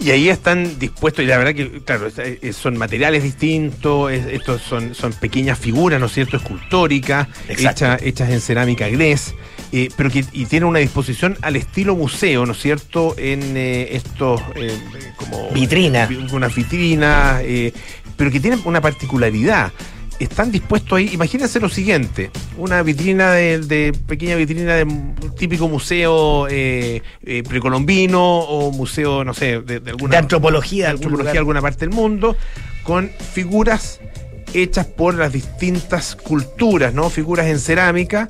[0.00, 4.94] Y ahí están dispuestos, y la verdad que, claro, eh, son materiales distintos, estos son,
[4.94, 9.34] son pequeñas figuras, ¿no es cierto?, escultóricas, hechas, hechas en cerámica gres.
[9.70, 13.14] Eh, pero que y tiene una disposición al estilo museo, ¿no es cierto?
[13.18, 14.40] En eh, estos
[15.18, 17.42] como vitrinas, unas vitrinas,
[18.18, 19.72] pero que tienen una particularidad
[20.18, 21.10] están dispuestos ahí.
[21.12, 28.22] Imagínense lo siguiente: una vitrina de, pequeña vitrina de un típico museo eh, eh, precolombino
[28.40, 30.10] o museo, no sé, de, alguna.
[30.10, 32.36] De antropología, de antropología de alguna parte del mundo,
[32.82, 34.00] con figuras
[34.52, 37.08] hechas por las distintas culturas, ¿no?
[37.10, 38.28] Figuras en cerámica,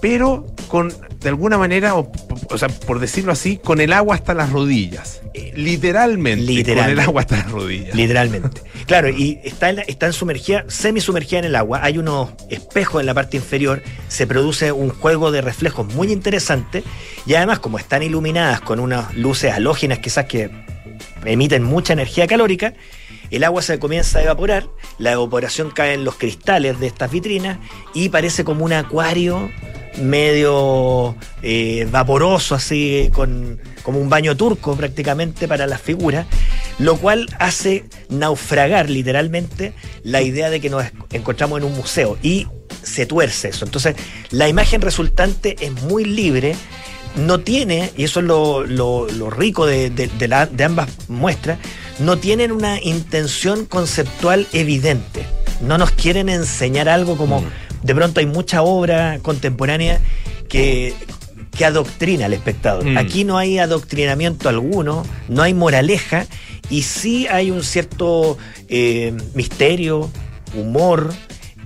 [0.00, 2.10] pero con, de alguna manera, o,
[2.56, 5.22] sea, por decirlo así, con el agua hasta las rodillas.
[5.34, 6.94] Eh, literalmente, Literalmente.
[6.94, 7.94] Con el agua hasta las rodillas.
[7.94, 8.62] Literalmente.
[8.86, 11.80] Claro, y está, en, está en sumergida, semi-sumergida en el agua.
[11.82, 13.82] Hay unos espejos en la parte inferior.
[14.08, 16.84] Se produce un juego de reflejos muy interesante.
[17.26, 20.50] Y además, como están iluminadas con unas luces halógenas, quizás que
[21.24, 22.74] emiten mucha energía calórica,
[23.30, 27.58] el agua se comienza a evaporar, la evaporación cae en los cristales de estas vitrinas
[27.94, 29.50] y parece como un acuario
[30.00, 36.26] medio eh, vaporoso, así, con, como un baño turco prácticamente para las figuras,
[36.78, 42.46] lo cual hace naufragar literalmente la idea de que nos encontramos en un museo y
[42.82, 43.64] se tuerce eso.
[43.64, 43.96] Entonces,
[44.30, 46.54] la imagen resultante es muy libre,
[47.16, 51.58] no tiene, y eso es lo, rico de, de ambas muestras,
[51.98, 55.26] no tienen una intención conceptual evidente.
[55.60, 60.00] No nos quieren enseñar algo como mm de pronto hay mucha obra contemporánea
[60.48, 60.94] que,
[61.56, 62.84] que adoctrina al espectador.
[62.84, 62.98] Mm.
[62.98, 66.26] Aquí no hay adoctrinamiento alguno, no hay moraleja
[66.70, 68.38] y sí hay un cierto
[68.68, 70.10] eh, misterio,
[70.54, 71.12] humor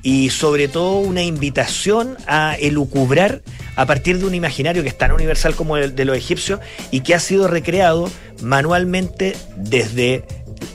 [0.02, 3.42] y sobre todo una invitación a elucubrar
[3.76, 7.00] a partir de un imaginario que es tan universal como el de los egipcios y
[7.00, 8.10] que ha sido recreado
[8.42, 10.24] manualmente desde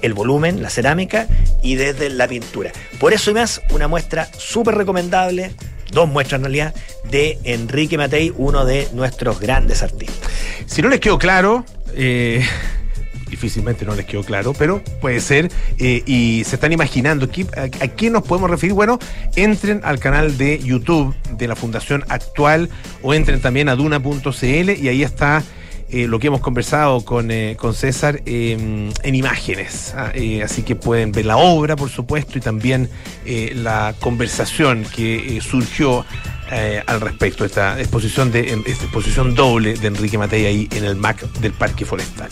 [0.01, 1.27] el volumen, la cerámica
[1.61, 2.71] y desde la pintura.
[2.99, 5.51] Por eso y más, una muestra súper recomendable,
[5.91, 6.75] dos muestras en realidad,
[7.09, 10.29] de Enrique Matei, uno de nuestros grandes artistas.
[10.65, 12.45] Si no les quedó claro, eh,
[13.29, 17.87] difícilmente no les quedó claro, pero puede ser, eh, y se están imaginando a, a,
[17.87, 18.73] qué nos podemos referir.
[18.73, 18.99] Bueno,
[19.35, 22.69] entren al canal de YouTube de la Fundación Actual
[23.01, 25.43] o entren también a duna.cl y ahí está
[25.89, 29.93] eh, lo que hemos conversado con, eh, con César em, en imágenes.
[29.95, 32.89] Ah, eh, así que pueden ver la obra, por supuesto, y también
[33.25, 36.05] la conversación que surgió
[36.87, 40.95] al respecto de esta exposición, de, esta exposición doble de Enrique Matei ahí en el
[40.95, 42.29] MAC del Parque Forestal.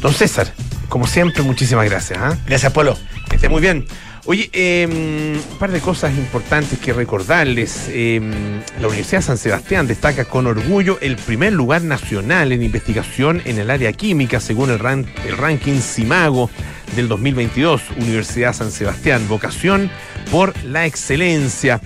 [0.00, 0.52] Don César,
[0.88, 2.18] como siempre, muchísimas gracias.
[2.22, 2.38] ¿ah?
[2.46, 2.96] Gracias, Polo.
[3.28, 3.86] Que esté muy bien.
[4.30, 4.90] Oye, em,
[5.38, 7.88] un par de cosas importantes que recordarles.
[7.88, 13.58] Em, la Universidad San Sebastián destaca con orgullo el primer lugar nacional en investigación en
[13.58, 14.80] el área química según el,
[15.26, 16.50] el ranking CIMAGO
[16.94, 17.80] del 2022.
[17.96, 19.90] Universidad San Sebastián, vocación
[20.30, 21.80] por la excelencia.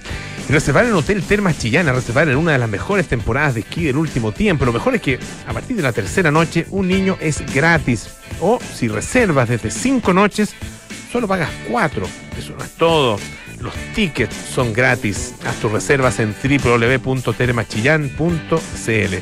[0.48, 3.98] Reservar en Hotel Termas Chillana, reservar en una de las mejores temporadas de esquí del
[3.98, 4.64] último tiempo.
[4.64, 8.08] Lo mejor es que a partir de la tercera noche un niño es gratis.
[8.40, 10.56] O si reservas desde cinco noches,
[11.12, 12.08] solo pagas cuatro.
[12.38, 13.18] Eso no es todo.
[13.60, 15.34] Los tickets son gratis.
[15.46, 19.14] Haz tus reservas en www.termachillán.cl.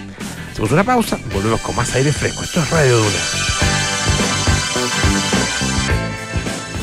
[0.52, 2.44] Hacemos una pausa, volvemos con más aire fresco.
[2.44, 3.59] Esto es Radio Duna.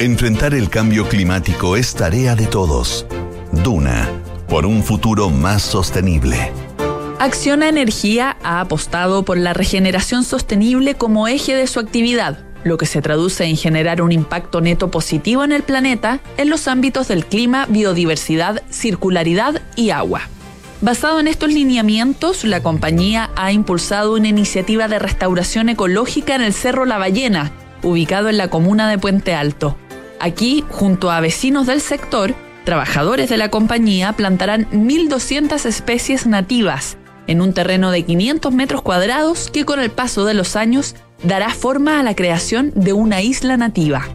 [0.00, 3.06] Enfrentar el cambio climático es tarea de todos.
[3.52, 4.10] Duna,
[4.48, 6.52] por un futuro más sostenible.
[7.20, 12.86] Acciona Energía ha apostado por la regeneración sostenible como eje de su actividad, lo que
[12.86, 17.24] se traduce en generar un impacto neto positivo en el planeta en los ámbitos del
[17.24, 20.22] clima, biodiversidad, circularidad y agua.
[20.80, 26.52] Basado en estos lineamientos, la compañía ha impulsado una iniciativa de restauración ecológica en el
[26.52, 29.78] Cerro La Ballena, ubicado en la comuna de Puente Alto.
[30.20, 32.34] Aquí, junto a vecinos del sector,
[32.64, 36.96] trabajadores de la compañía plantarán 1.200 especies nativas
[37.26, 41.50] en un terreno de 500 metros cuadrados que con el paso de los años dará
[41.50, 44.06] forma a la creación de una isla nativa.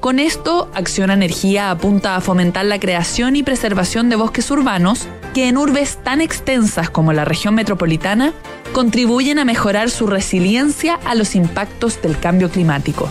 [0.00, 5.48] Con esto, Acción Energía apunta a fomentar la creación y preservación de bosques urbanos que
[5.48, 8.32] en urbes tan extensas como la región metropolitana
[8.72, 13.08] contribuyen a mejorar su resiliencia a los impactos del cambio climático.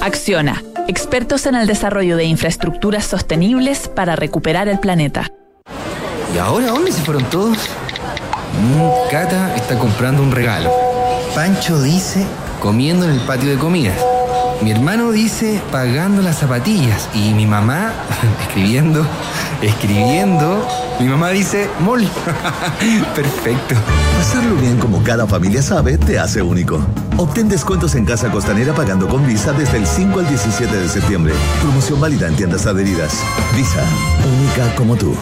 [0.00, 5.30] Acciona expertos en el desarrollo de infraestructuras sostenibles para recuperar el planeta.
[6.34, 7.56] ¿Y ahora dónde se fueron todos?
[7.56, 10.70] Mm, Cata está comprando un regalo.
[11.34, 12.26] Pancho dice
[12.60, 13.98] comiendo en el patio de comidas.
[14.62, 17.08] Mi hermano dice pagando las zapatillas.
[17.14, 17.92] Y mi mamá
[18.42, 19.06] escribiendo,
[19.66, 20.66] escribiendo.
[21.00, 22.02] Mi mamá dice mol.
[23.14, 23.74] Perfecto.
[24.16, 26.80] Pasarlo bien como cada familia sabe te hace único.
[27.16, 31.34] Obtén descuentos en Casa Costanera pagando con Visa desde el 5 al 17 de septiembre.
[31.60, 33.22] Promoción válida en tiendas adheridas.
[33.56, 33.84] Visa,
[34.38, 35.14] única como tú.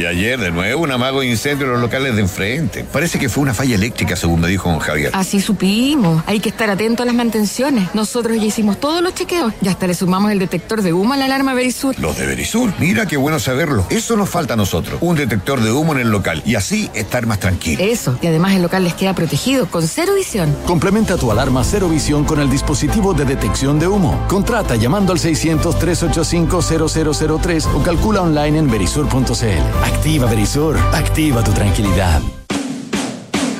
[0.00, 2.86] Y ayer, de nuevo, un amago incendio en los locales de enfrente.
[2.90, 5.10] Parece que fue una falla eléctrica, según me dijo don Javier.
[5.12, 6.24] Así supimos.
[6.26, 7.94] Hay que estar atento a las mantenciones.
[7.94, 9.52] Nosotros ya hicimos todos los chequeos.
[9.60, 11.98] Ya hasta le sumamos el detector de humo a la alarma Verisur.
[11.98, 12.72] ¿Los de Verisur?
[12.78, 13.84] Mira qué bueno saberlo.
[13.90, 14.96] Eso nos falta a nosotros.
[15.02, 16.42] Un detector de humo en el local.
[16.46, 17.84] Y así estar más tranquilo.
[17.84, 18.18] Eso.
[18.22, 20.56] Y además el local les queda protegido con cero visión.
[20.66, 24.18] Complementa tu alarma cero visión con el dispositivo de detección de humo.
[24.28, 29.89] Contrata llamando al 600-385-0003 o calcula online en verisur.cl.
[29.92, 32.22] Activa Verisur, activa tu tranquilidad.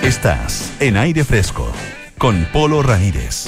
[0.02, 1.70] Estás en aire fresco
[2.18, 3.46] con Polo Ramírez.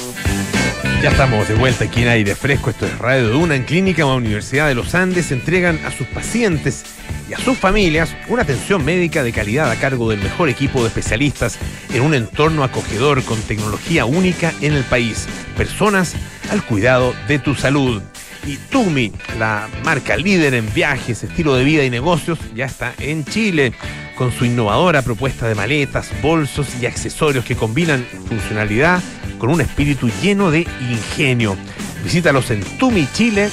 [1.03, 2.71] Ya estamos de vuelta aquí en aire fresco.
[2.71, 5.33] Esto es Radio Duna en Clínica o Universidad de los Andes.
[5.33, 6.85] Entregan a sus pacientes
[7.31, 10.89] y a sus familias una atención médica de calidad a cargo del mejor equipo de
[10.89, 11.59] especialistas
[11.95, 15.29] en un entorno acogedor con tecnología única en el país.
[15.57, 16.15] Personas
[16.51, 18.03] al cuidado de tu salud.
[18.47, 23.25] Y Tumi, la marca líder en viajes, estilo de vida y negocios, ya está en
[23.25, 23.73] Chile
[24.17, 29.01] con su innovadora propuesta de maletas, bolsos y accesorios que combinan funcionalidad
[29.39, 31.57] con un espíritu lleno de ingenio.
[32.05, 33.53] Visítalos en tumichile.cl.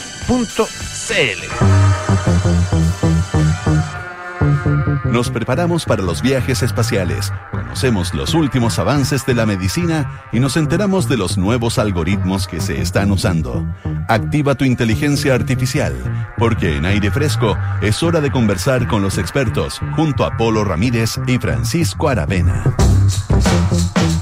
[5.11, 10.55] Nos preparamos para los viajes espaciales, conocemos los últimos avances de la medicina y nos
[10.55, 13.65] enteramos de los nuevos algoritmos que se están usando.
[14.07, 15.93] Activa tu inteligencia artificial,
[16.37, 21.19] porque en aire fresco es hora de conversar con los expertos junto a Polo Ramírez
[21.27, 22.63] y Francisco Aravena.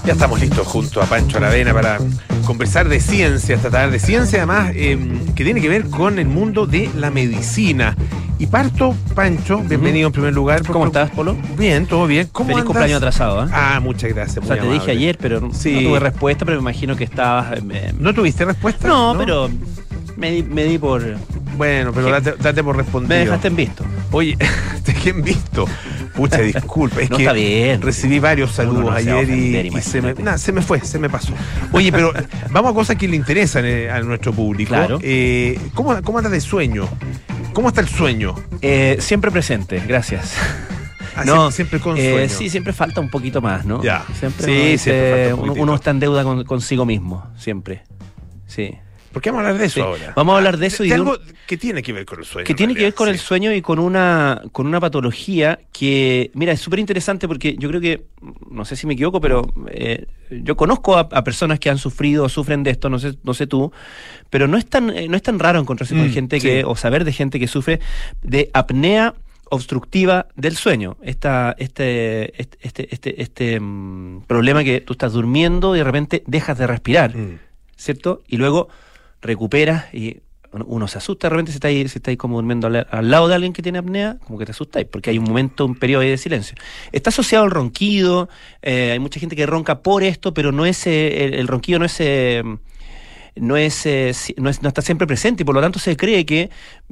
[0.06, 1.98] Ya estamos listos junto a Pancho Aravena para
[2.46, 6.28] conversar de ciencia esta tarde, de ciencia además em, que tiene que ver con el
[6.28, 7.94] mundo de la medicina.
[8.40, 10.62] Y parto, Pancho, bienvenido en primer lugar.
[10.68, 11.36] ¿Cómo estás, Polo?
[11.58, 12.30] Bien, todo bien.
[12.32, 13.50] ¿Cómo Feliz cumpleaños atrasado, ¿eh?
[13.52, 14.46] Ah, muchas gracias.
[14.46, 17.58] O sea, te dije ayer, pero no tuve respuesta, pero me imagino que estabas...
[17.72, 18.88] Eh, ¿No tuviste respuesta?
[18.88, 19.50] No, pero
[20.18, 21.04] me di, por...
[21.58, 23.10] Bueno, pero date, por respondido.
[23.10, 23.84] Me dejaste en visto.
[24.12, 24.38] Oye,
[24.84, 25.66] te dejé en visto.
[26.16, 27.02] Pucha, disculpa.
[27.02, 27.82] Es no que está bien.
[27.82, 31.34] Recibí varios saludos ayer y, se, me, se me fue, se me pasó.
[31.72, 32.14] Oye, pero
[32.52, 34.70] vamos a cosas que le interesan eh, a nuestro público.
[34.70, 35.00] Claro.
[35.02, 36.88] Eh, ¿cómo, ¿Cómo andas de sueño?
[37.58, 38.36] ¿Cómo está el sueño?
[38.62, 40.36] Eh, siempre presente, gracias.
[41.16, 42.30] Ah, no, siempre, con eh, sueño.
[42.30, 43.82] sí, siempre falta un poquito más, ¿no?
[43.82, 44.06] Ya.
[44.20, 44.92] Siempre, sí,
[45.36, 47.82] uno, uno, está en deuda consigo mismo, siempre.
[48.46, 48.78] Sí.
[49.18, 50.14] Porque vamos a hablar de eso ahora.
[50.16, 52.46] Vamos a hablar de eso y de algo que tiene que ver con el sueño.
[52.46, 56.52] Que tiene que ver con el sueño y con una con una patología que, mira,
[56.52, 58.06] es súper interesante porque yo creo que,
[58.52, 62.30] no sé si me equivoco, pero eh, yo conozco a, personas que han sufrido o
[62.30, 63.72] sufren de esto, no sé, no sé tú,
[64.30, 66.76] pero no es tan, eh, no es tan raro encontrarse con mm, gente que, o
[66.76, 67.80] saber de gente que sufre
[68.22, 69.16] de apnea
[69.50, 70.98] obstructiva del sueño.
[71.02, 76.24] Esta, este, este, este, este, este mm, problema que tú estás durmiendo y de repente
[76.28, 77.40] dejas de respirar, mm.
[77.76, 78.22] ¿cierto?
[78.28, 78.70] Y luego
[79.22, 80.22] recuperas y
[80.66, 83.54] uno se asusta de repente si estáis, si estáis como durmiendo al, lado de alguien
[83.54, 86.56] que tiene apnea, como que te asustáis, porque hay un momento, un periodo de silencio.
[86.92, 88.30] Está asociado al ronquido,
[88.62, 91.86] eh, hay mucha gente que ronca por esto, pero no es eh, el, ronquido no
[91.86, 92.44] es eh,
[93.36, 93.86] no es,
[94.38, 96.50] no es, no está siempre presente y por lo tanto se cree que,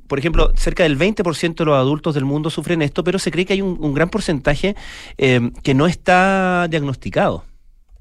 [0.07, 3.45] por ejemplo, cerca del 20% de los adultos del mundo sufren esto, pero se cree
[3.45, 4.75] que hay un, gran porcentaje
[5.17, 7.45] que no está diagnosticado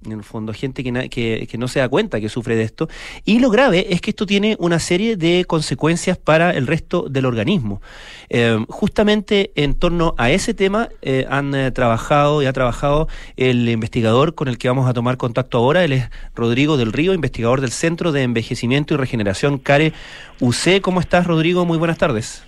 [0.04, 2.88] en el fondo, gente que, que, no se da cuenta que sufre de esto.
[3.24, 7.26] Y lo grave es que esto tiene una serie de consecuencias para el resto del
[7.26, 7.80] organismo.
[8.28, 13.68] Eh, justamente en torno a ese tema eh, han eh, trabajado y ha trabajado el
[13.68, 15.84] investigador con el que vamos a tomar contacto ahora.
[15.84, 19.92] Él es Rodrigo del Río, investigador del Centro de Envejecimiento y Regeneración CARE
[20.40, 20.80] UC.
[20.82, 21.64] ¿Cómo estás, Rodrigo?
[21.64, 22.46] Muy buenas tardes.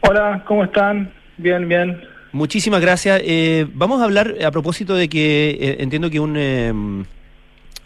[0.00, 1.12] Hola, ¿cómo están?
[1.38, 2.13] Bien, bien.
[2.34, 3.22] Muchísimas gracias.
[3.24, 7.04] Eh, vamos a hablar a propósito de que eh, entiendo que un em,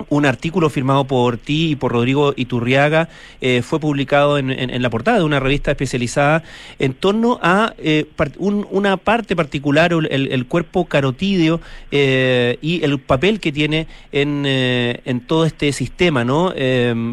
[0.08, 3.08] un artículo firmado por ti y por Rodrigo Iturriaga
[3.40, 6.42] eh, fue publicado en, la portada de una revista especializada
[6.78, 8.06] en torno a eh,
[8.38, 15.44] una parte particular, el, cuerpo carotídeo eh, y el papel que tiene en, en todo
[15.44, 16.52] este sistema, ¿no?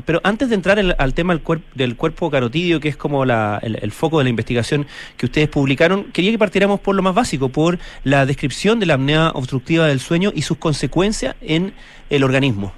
[0.06, 1.40] pero antes de entrar al tema
[1.76, 4.86] del, cuerpo carotídeo, que es como el, foco de la investigación
[5.18, 8.96] que ustedes publicaron, quería que partiéramos por lo más básico, por la descripción de la
[8.96, 11.74] apnea obstructiva del sueño y sus consecuencias en
[12.10, 12.74] el organismo.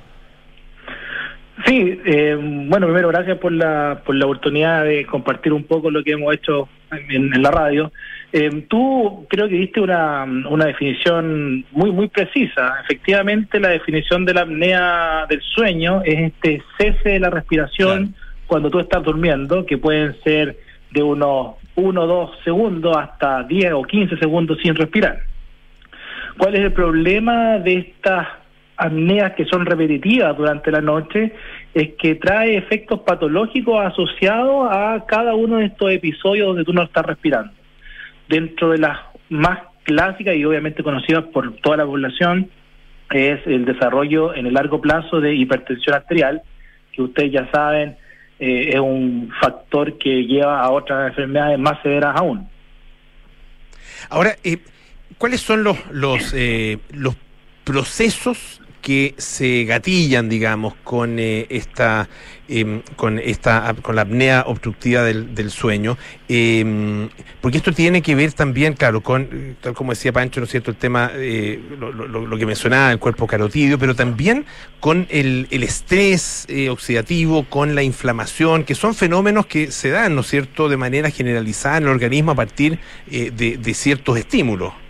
[1.66, 6.04] Sí, eh, bueno, primero gracias por la, por la oportunidad de compartir un poco lo
[6.04, 7.92] que hemos hecho en, la radio.
[8.32, 12.76] Eh, tú creo que diste una, una definición muy, muy precisa.
[12.84, 18.14] Efectivamente, la definición de la apnea del sueño es este cese de la respiración
[18.46, 20.58] cuando tú estás durmiendo, que pueden ser
[20.92, 25.20] de unos 1 o 2 segundos hasta 10 o 15 segundos sin respirar.
[26.38, 28.28] ¿Cuál es el problema de estas
[28.78, 31.34] apneas que son repetitivas durante la noche
[31.74, 36.84] es que trae efectos patológicos asociados a cada uno de estos episodios donde tú no
[36.84, 37.52] estás respirando.
[38.30, 39.00] Dentro de las
[39.30, 42.50] más clásicas y obviamente conocidas por toda la población
[43.10, 46.42] es el desarrollo en el largo plazo de hipertensión arterial,
[46.92, 47.96] que ustedes ya saben
[48.40, 52.48] eh, es un factor que lleva a otras enfermedades más severas aún.
[54.10, 54.58] Ahora, eh,
[55.18, 57.16] ¿cuáles son los los, eh, los
[57.64, 62.08] procesos que se gatillan, digamos, con eh, esta
[62.48, 65.98] em, con esta con la apnea obstructiva del, sueño,
[66.30, 67.10] em,
[67.42, 70.72] porque esto tiene que ver también, claro, con tal como decía Pancho, ¿no es cierto?,
[70.72, 74.46] el tema eh, lo, que mencionaba el cuerpo carotidio, pero también
[74.80, 80.22] con el, estrés eh, oxidativo, con la inflamación, que son fenómenos que se dan, ¿no
[80.22, 82.80] es cierto?, de manera generalizada en el organismo a partir
[83.10, 84.87] de ciertos estímulos.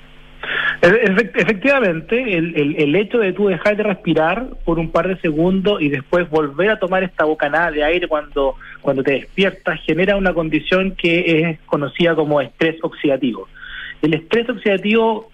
[0.82, 5.89] Efectivamente, el, el, hecho de tú dejar de respirar por un par de segundos y
[5.89, 10.91] después volver a tomar esta bocanada de aire cuando, cuando te despiertas genera una condición
[10.95, 13.47] que es conocida como estrés oxidativo.
[14.03, 15.32] El estrés oxidativo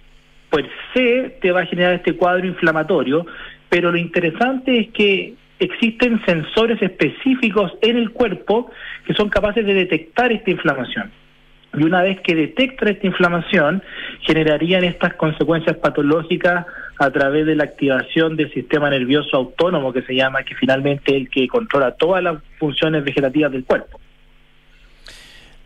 [0.49, 3.25] per se te va a generar este cuadro inflamatorio,
[3.67, 8.71] pero lo interesante es que existen sensores específicos en el cuerpo
[9.05, 11.11] que son capaces de detectar esta inflamación
[11.73, 13.81] y una vez que detecta esta inflamación,
[14.21, 16.65] generarían estas consecuencias patológicas
[16.99, 21.21] a través de la activación del sistema nervioso autónomo que se llama, que finalmente es
[21.21, 23.99] el que controla todas las funciones vegetativas del cuerpo.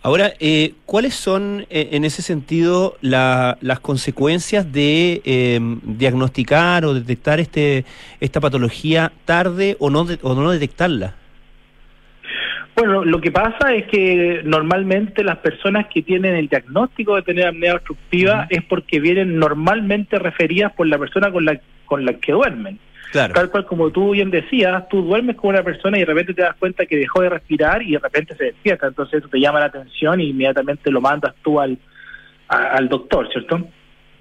[0.01, 7.41] Ahora, eh, ¿cuáles son eh, en ese sentido las consecuencias de em, diagnosticar o detectar
[7.41, 7.84] este,
[8.22, 11.16] esta patología tarde o no, o no detectarla?
[12.78, 17.47] Bueno, lo que pasa es que normalmente las personas que tienen el diagnóstico de tener
[17.47, 22.34] apnea obstructiva es porque vienen normalmente referidas por la persona con la, con la que
[22.34, 22.78] duermen.
[23.11, 23.34] Claro.
[23.34, 26.43] Tal cual como tú bien decías, tú duermes con una persona y de repente te
[26.43, 28.86] das cuenta que dejó de respirar y de repente se despierta.
[28.86, 31.80] Entonces eso te llama la atención y inmediatamente lo mandas tú al,
[32.47, 33.67] al doctor, ¿cierto?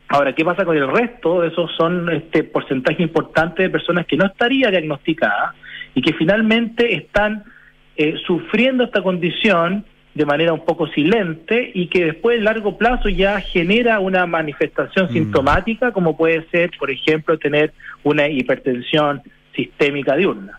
[0.09, 1.45] Ahora, ¿qué pasa con el resto?
[1.45, 5.55] Esos son este porcentaje importante de personas que no estaría diagnosticada
[5.95, 7.45] y que finalmente están
[7.97, 9.85] eh, sufriendo esta condición
[10.15, 15.07] de manera un poco silente y que después a largo plazo ya genera una manifestación
[15.07, 15.13] mm.
[15.13, 17.73] sintomática como puede ser, por ejemplo, tener
[18.03, 19.23] una hipertensión
[19.55, 20.59] sistémica diurna.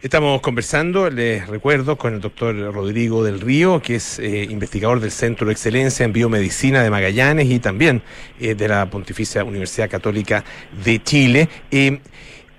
[0.00, 5.12] Estamos conversando, les recuerdo, con el doctor Rodrigo del Río, que es eh, investigador del
[5.12, 8.02] Centro de Excelencia en Biomedicina de Magallanes y también
[8.40, 10.42] eh, de la Pontificia Universidad Católica
[10.84, 11.48] de Chile.
[11.70, 12.00] Eh,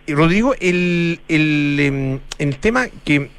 [0.08, 3.30] Rodrigo, el, el, em, el tema que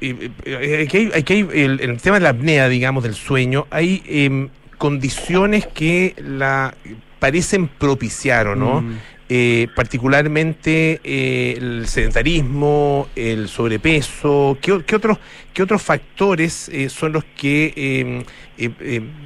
[0.00, 6.14] hay, hay el, el, tema de la apnea, digamos, del sueño, hay eh, condiciones que
[6.18, 6.74] la
[7.18, 8.82] parecen propiciar, ¿o no?
[8.82, 8.98] Mm.
[9.30, 15.18] Eh, particularmente eh, el sedentarismo, el sobrepeso, ¿qué, qué otros,
[15.52, 18.24] qué otros factores eh, son los que,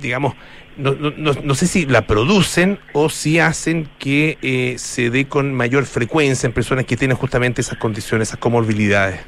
[0.01, 0.35] digamos,
[0.77, 5.87] no, no, no, sé si la producen o si hacen que se dé con mayor
[5.87, 9.21] frecuencia en personas que tienen justamente esas condiciones, esas comorbilidades?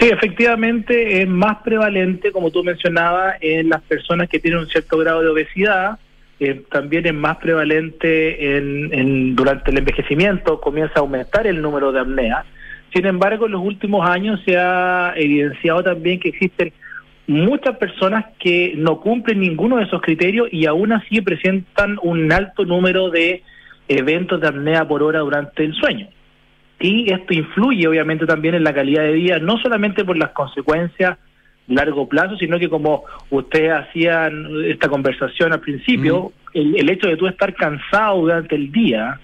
[0.00, 4.96] Sí, efectivamente es más prevalente, como tú mencionabas, en las personas que tienen un cierto
[4.96, 5.98] grado de obesidad,
[6.38, 12.00] eh, también es más prevalente en, durante el envejecimiento, comienza a aumentar el número de
[12.00, 12.46] apnea.
[12.94, 16.72] Sin embargo, en los últimos años se ha evidenciado también que existen
[17.26, 22.64] muchas personas que no cumplen ninguno de esos criterios y aún así presentan un alto
[22.64, 23.42] número de
[23.86, 26.08] eventos de apnea por hora durante el sueño.
[26.80, 31.18] Y esto influye obviamente también en la calidad de vida, no solamente por las consecuencias
[31.70, 37.26] largo plazo, sino que como ustedes hacían esta conversación al principio, el, hecho de tú
[37.26, 39.18] estar cansado durante el día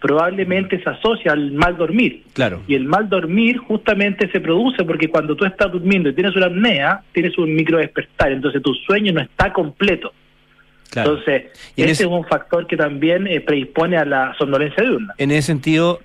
[0.00, 2.22] probablemente se asocia al mal dormir.
[2.32, 2.62] Claro.
[2.68, 6.46] Y el mal dormir justamente se produce porque cuando tú estás durmiendo y tienes una
[6.46, 10.12] apnea, tienes un micro despertar, entonces tu sueño no está completo.
[10.96, 11.44] Entonces,
[11.76, 15.14] ese es un factor que también eh, predispone a la somnolencia diurna.
[15.18, 16.00] En ese sentido,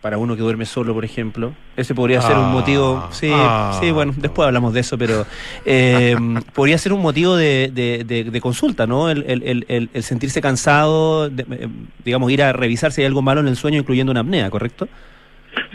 [0.00, 3.04] para uno que duerme solo, por ejemplo, ese podría ser un motivo.
[3.04, 3.78] Ah, sí, ah.
[3.80, 5.24] sí, bueno, después hablamos de eso, pero
[5.64, 6.16] eh,
[6.54, 9.08] podría ser un motivo de, de, consulta, ¿no?
[9.08, 11.68] El, el, el, sentirse cansado, eh,
[12.04, 14.88] digamos, ir a revisar si hay algo malo en el sueño, incluyendo una apnea, ¿correcto?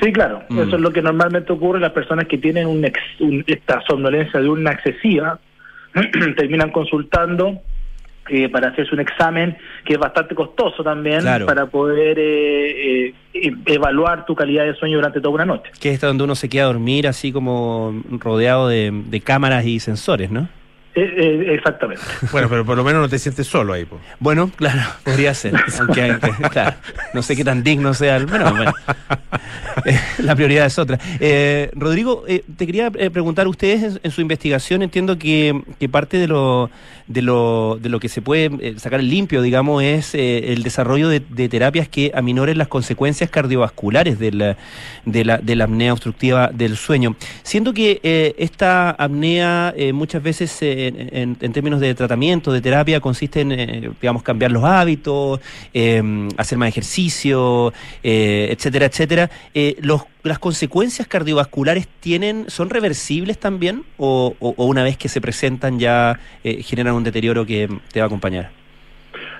[0.01, 0.43] Sí, claro.
[0.49, 0.59] Mm.
[0.59, 2.86] Eso es lo que normalmente ocurre en las personas que tienen un,
[3.47, 5.39] esta somnolencia diurna excesiva,
[6.38, 7.61] terminan consultando
[8.30, 14.25] eh, para hacerse un examen que es bastante costoso también para poder eh, eh, evaluar
[14.25, 15.71] tu calidad de sueño durante toda una noche.
[15.80, 19.80] Que es donde uno se queda a dormir así como rodeado de, de cámaras y
[19.80, 20.47] sensores, ¿no?
[20.99, 22.03] Eh, eh, exactamente.
[22.31, 23.87] Bueno, pero por lo menos no te sientes solo ahí.
[24.19, 25.53] Bueno, claro, podría ser.
[25.79, 26.17] Aunque,
[26.51, 26.75] claro,
[27.13, 28.25] no sé qué tan digno sea el.
[28.25, 28.73] Bueno, bueno.
[29.85, 30.99] Eh, la prioridad es otra.
[31.73, 32.25] Rodrigo,
[32.57, 36.69] te quería preguntar, ustedes en, su investigación entiendo que, parte de lo,
[37.07, 41.87] de, lo, de lo que se puede sacar limpio, digamos, es el desarrollo de, terapias
[41.87, 44.57] que aminoren las consecuencias cardiovasculares de la,
[45.05, 47.15] de la, de la apnea obstructiva del sueño.
[47.43, 53.51] Siendo que esta apnea muchas veces se en, términos de tratamiento, de terapia, consiste en,
[53.51, 55.39] eh, digamos, cambiar los hábitos,
[55.73, 57.73] em, hacer más ejercicio,
[58.03, 59.29] eh, etcétera, etcétera.
[59.53, 65.79] Eh, los, ¿Las consecuencias cardiovasculares tienen, son reversibles también o, una vez que se presentan
[65.79, 68.49] ya generan un deterioro que te va a acompañar?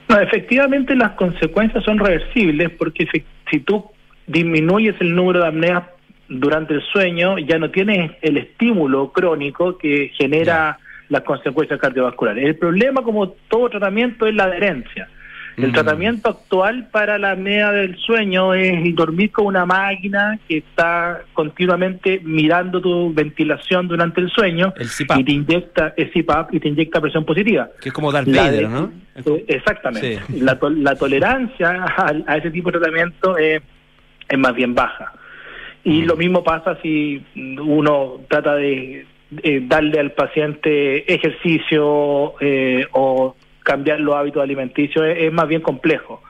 [0.08, 3.08] No, efectivamente las consecuencias son reversibles porque
[3.52, 3.92] si tú
[4.26, 5.84] disminuyes el número de apneas
[6.30, 10.78] durante el sueño, ya no tienes el estímulo crónico que genera
[11.10, 12.46] las consecuencias cardiovasculares.
[12.46, 15.10] El problema, como todo tratamiento, es la adherencia.
[15.58, 15.74] El mm.
[15.74, 22.22] tratamiento actual para la apnea del sueño es dormir con una máquina que está continuamente
[22.24, 24.74] mirando tu ventilación durante el sueño
[25.18, 27.70] y te inyecta el CPAP y te inyecta presión positiva.
[27.82, 28.92] Que es como dar Vader, ¿no?
[29.16, 30.22] Eh, exactamente.
[30.36, 31.86] La, la, tolerancia
[32.26, 33.62] a, ese tipo de tratamiento es,
[34.30, 35.12] es más bien baja.
[35.84, 36.06] Y mm.
[36.06, 39.06] lo mismo pasa si uno trata de
[39.44, 46.24] eh, darle al paciente ejercicio eh, o cambiar los hábitos alimenticios es, más bien complejo.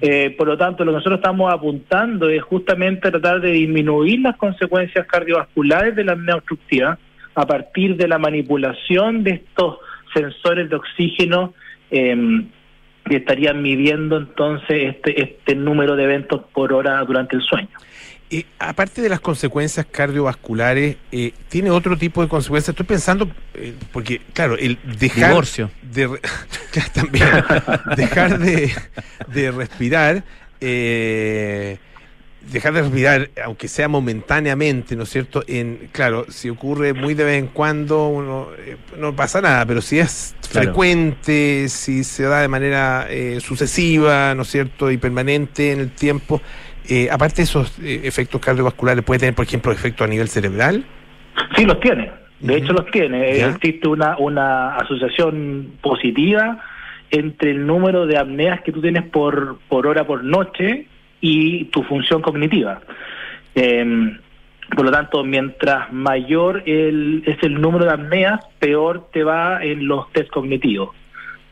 [0.00, 4.36] Eh, por lo tanto, lo que nosotros estamos apuntando es justamente tratar de disminuir las
[4.38, 6.98] consecuencias cardiovasculares de la apnea
[7.34, 9.76] a partir de la manipulación de estos
[10.14, 11.52] sensores de oxígeno
[11.90, 12.48] em,
[13.04, 17.68] que estarían midiendo entonces este, este número de eventos por hora durante el sueño.
[18.32, 22.68] Eh, aparte de las consecuencias cardiovasculares, eh, ¿tiene otro tipo de consecuencias?
[22.68, 25.30] Estoy pensando, eh, porque, claro, el dejar.
[25.30, 25.68] Divorcio.
[25.82, 26.06] De,
[26.94, 27.26] también.
[27.96, 28.70] dejar de,
[29.26, 30.22] de respirar.
[30.60, 35.42] dejar de respirar, aunque sea momentáneamente, ¿no es cierto?
[35.48, 38.50] En, claro, si ocurre muy de vez en cuando, uno,
[38.96, 43.08] no pasa nada, pero si es frecuente, si se da de manera
[43.40, 44.88] sucesiva, ¿no es cierto?
[44.88, 46.40] Y permanente en el tiempo,
[46.88, 50.84] eh, aparte de esos eh, efectos cardiovasculares, ¿puede tener, por ejemplo, efectos a nivel cerebral?
[51.56, 52.10] Sí, los tiene.
[52.40, 53.44] De hecho, los tiene.
[53.44, 56.58] Existe una, una asociación positiva
[57.10, 60.86] entre el número de apneas que tú tienes por, por hora por noche
[61.20, 62.80] y tu función cognitiva.
[63.54, 64.18] Em,
[64.74, 69.86] Por lo tanto, mientras mayor el, es el número de apneas, peor te va en
[69.86, 70.94] los test cognitivos.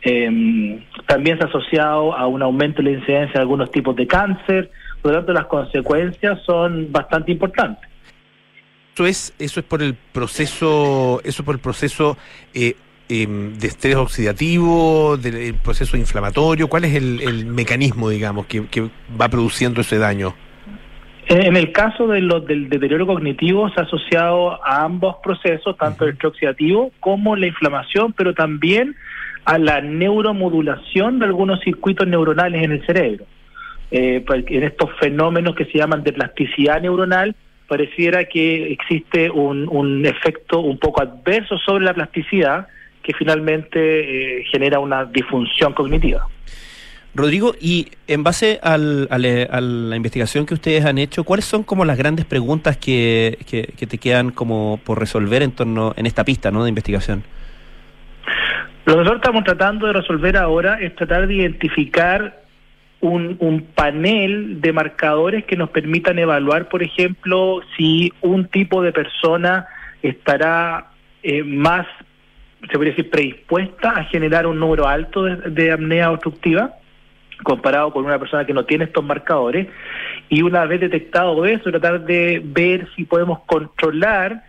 [0.03, 4.07] Eh, también se ha asociado a un aumento de la incidencia de algunos tipos de
[4.07, 4.71] cáncer,
[5.03, 7.89] por lo tanto las consecuencias son bastante importantes.
[8.95, 12.17] Eso es, eso es por el proceso, eso por el proceso
[12.53, 12.75] eh,
[13.09, 16.67] em, de estrés oxidativo, del proceso inflamatorio.
[16.67, 18.91] ¿Cuál es el, mecanismo, digamos, que,
[19.21, 20.35] va produciendo ese daño?
[21.29, 26.05] En el caso de lo, del deterioro cognitivo se ha asociado a ambos procesos, tanto
[26.05, 28.97] el estrés oxidativo como la inflamación, pero también
[29.45, 33.27] a la neuromodulación de algunos circuitos neuronales en el cerebro.
[33.91, 37.35] Eh, en estos fenómenos que se llaman de plasticidad neuronal,
[37.67, 42.67] pareciera que existe un, efecto un poco adverso sobre la plasticidad
[43.03, 46.27] que finalmente eh, genera una disfunción cognitiva.
[47.15, 51.85] Rodrigo, y en base al, a la investigación que ustedes han hecho, ¿cuáles son como
[51.85, 56.51] las grandes preguntas que, que, te quedan como por resolver en torno en esta pista
[56.51, 56.63] ¿no?
[56.63, 57.25] de investigación?
[58.85, 62.48] Lo que nosotros estamos tratando de resolver ahora es tratar de identificar
[63.01, 68.93] un, un, panel de marcadores que nos permitan evaluar, por ejemplo, si un tipo de
[68.93, 69.67] persona
[70.03, 70.89] estará
[71.23, 71.87] eh, más,
[72.63, 76.75] se podría decir, predispuesta a generar un número alto de, apnea obstructiva
[77.43, 79.69] comparado con una persona que no tiene estos marcadores
[80.29, 84.43] y una vez detectado eso tratar de ver si podemos controlar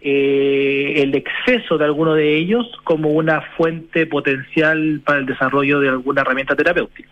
[0.00, 5.90] eh, el exceso de alguno de ellos como una fuente potencial para el desarrollo de
[5.90, 7.08] alguna herramienta terapéutica.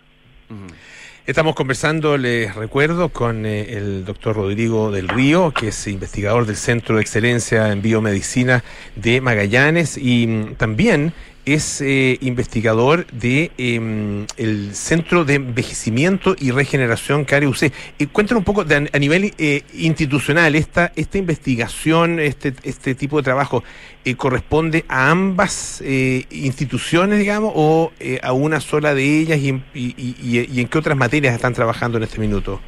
[1.27, 6.55] Estamos conversando, les recuerdo, con eh, el doctor Rodrigo del Río, que es investigador del
[6.55, 8.63] Centro de Excelencia en Biomedicina
[8.95, 11.13] de Magallanes y mm, también
[11.45, 17.63] es eh, investigador de em, el Centro de Envejecimiento y Regeneración CAREUC.
[17.63, 23.23] Eh, cuéntanos un poco a nivel eh, institucional, esta, esta investigación, este, este tipo de
[23.23, 23.63] trabajo,
[24.05, 25.81] eh, ¿corresponde a ambas
[26.29, 31.53] instituciones, digamos, o a una sola de ellas y, y en qué otras materias están
[31.53, 32.59] trabajando en este minuto?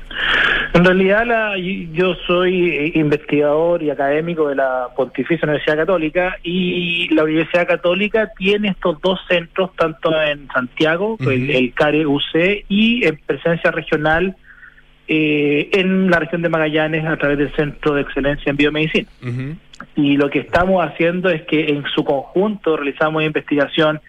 [0.73, 7.25] En realidad la, yo soy investigador y académico de la Pontificia Universidad Católica y la
[7.25, 13.69] Universidad Católica tiene estos dos centros, tanto en Santiago, el, CARE UC, y en presencia
[13.69, 14.35] regional
[15.07, 19.09] eh, en la región de Magallanes a través del Centro de Excelencia en Biomedicina.
[19.95, 24.01] Y lo que estamos haciendo es que en su conjunto realizamos investigación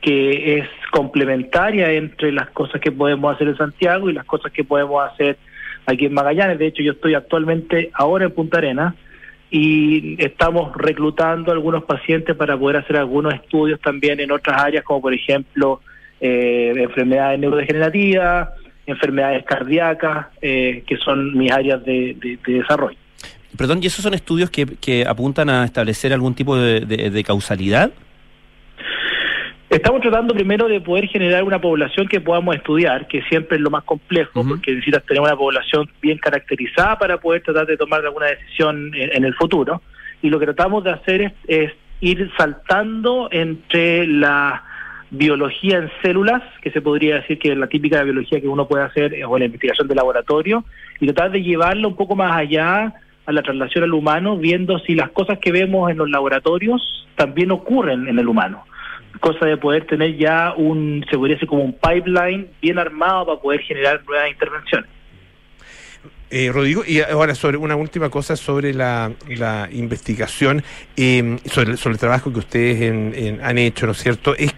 [0.00, 4.64] que es complementaria entre las cosas que podemos hacer en Santiago y las cosas que
[4.64, 5.36] podemos hacer
[5.88, 6.58] aquí en Magallanes.
[6.58, 8.94] De hecho, yo estoy actualmente ahora en Punta Arenas
[9.50, 15.00] y estamos reclutando algunos pacientes para poder hacer algunos estudios también en otras áreas, como
[15.00, 15.80] por ejemplo
[16.20, 18.50] eh, enfermedades neurodegenerativas,
[18.86, 22.98] enfermedades cardíacas, eh, que son mis áreas de, desarrollo.
[23.56, 27.90] Perdón, ¿y esos son estudios que, que apuntan a establecer algún tipo de causalidad?
[29.70, 33.68] Estamos tratando primero de poder generar una población que podamos estudiar, que siempre es lo
[33.68, 38.28] más complejo, porque necesitas tener una población bien caracterizada para poder tratar de tomar alguna
[38.28, 39.82] decisión en, el futuro.
[40.22, 44.62] Y lo que tratamos de hacer es, ir saltando entre la
[45.10, 48.84] biología en células, que se podría decir que es la típica biología que uno puede
[48.84, 50.64] hacer, o la investigación de laboratorio,
[50.98, 52.94] y tratar de llevarlo un poco más allá
[53.26, 57.50] a la traslación al humano, viendo si las cosas que vemos en los laboratorios también
[57.50, 58.64] ocurren en el humano
[59.18, 64.02] cosa de poder tener ya un, se como un pipeline bien armado para poder generar
[64.04, 64.88] nuevas intervenciones.
[66.30, 70.62] Eh, Rodrigo, y ahora sobre una última cosa sobre la, la investigación,
[70.94, 74.36] eh, sobre, el trabajo que ustedes han hecho, ¿no es cierto?
[74.36, 74.54] Es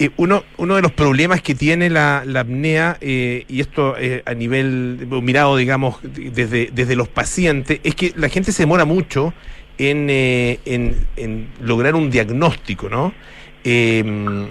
[0.00, 3.94] eh, uno, uno de los problemas que tiene la, la apnea, eh, y esto
[4.24, 9.32] a nivel mirado, digamos, desde, desde los pacientes, es que la gente se demora mucho
[9.78, 13.14] en, en, en lograr un diagnóstico, ¿no?
[13.66, 14.48] Eh,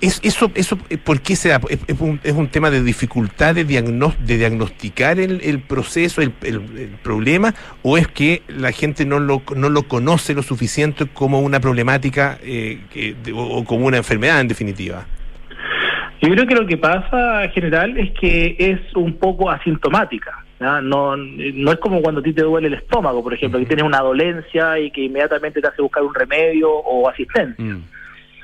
[0.00, 1.60] es, eso, eso, ¿Por qué se da?
[1.68, 6.60] ¿Es, un, ¿Es, un, tema de dificultad de, de diagnosticar el, el proceso, el, el,
[7.02, 11.58] problema, o es que la gente no lo, no lo conoce lo suficiente como una
[11.58, 15.04] problemática eh, que, o, como una enfermedad en definitiva?
[16.20, 20.44] Yo creo que lo que pasa en general es que es un poco asintomática.
[20.60, 21.16] ¿no?
[21.16, 24.00] No, es como cuando a ti te duele el estómago, por ejemplo, que tienes una
[24.00, 27.64] dolencia y que inmediatamente te hace buscar un remedio o asistencia.
[27.64, 27.82] Mm.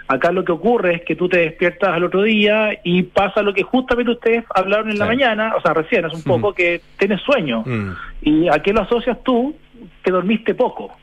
[0.06, 3.54] Acá lo que ocurre es que tú te despiertas al otro día y pasa lo
[3.54, 7.22] que justamente ustedes hablaron en la mañana, o sea, recién, es un poco que tienes
[7.22, 7.62] sueño.
[7.64, 7.90] Mm.
[8.22, 9.56] ¿Y a qué lo asocias tú?
[10.02, 10.94] Que dormiste poco.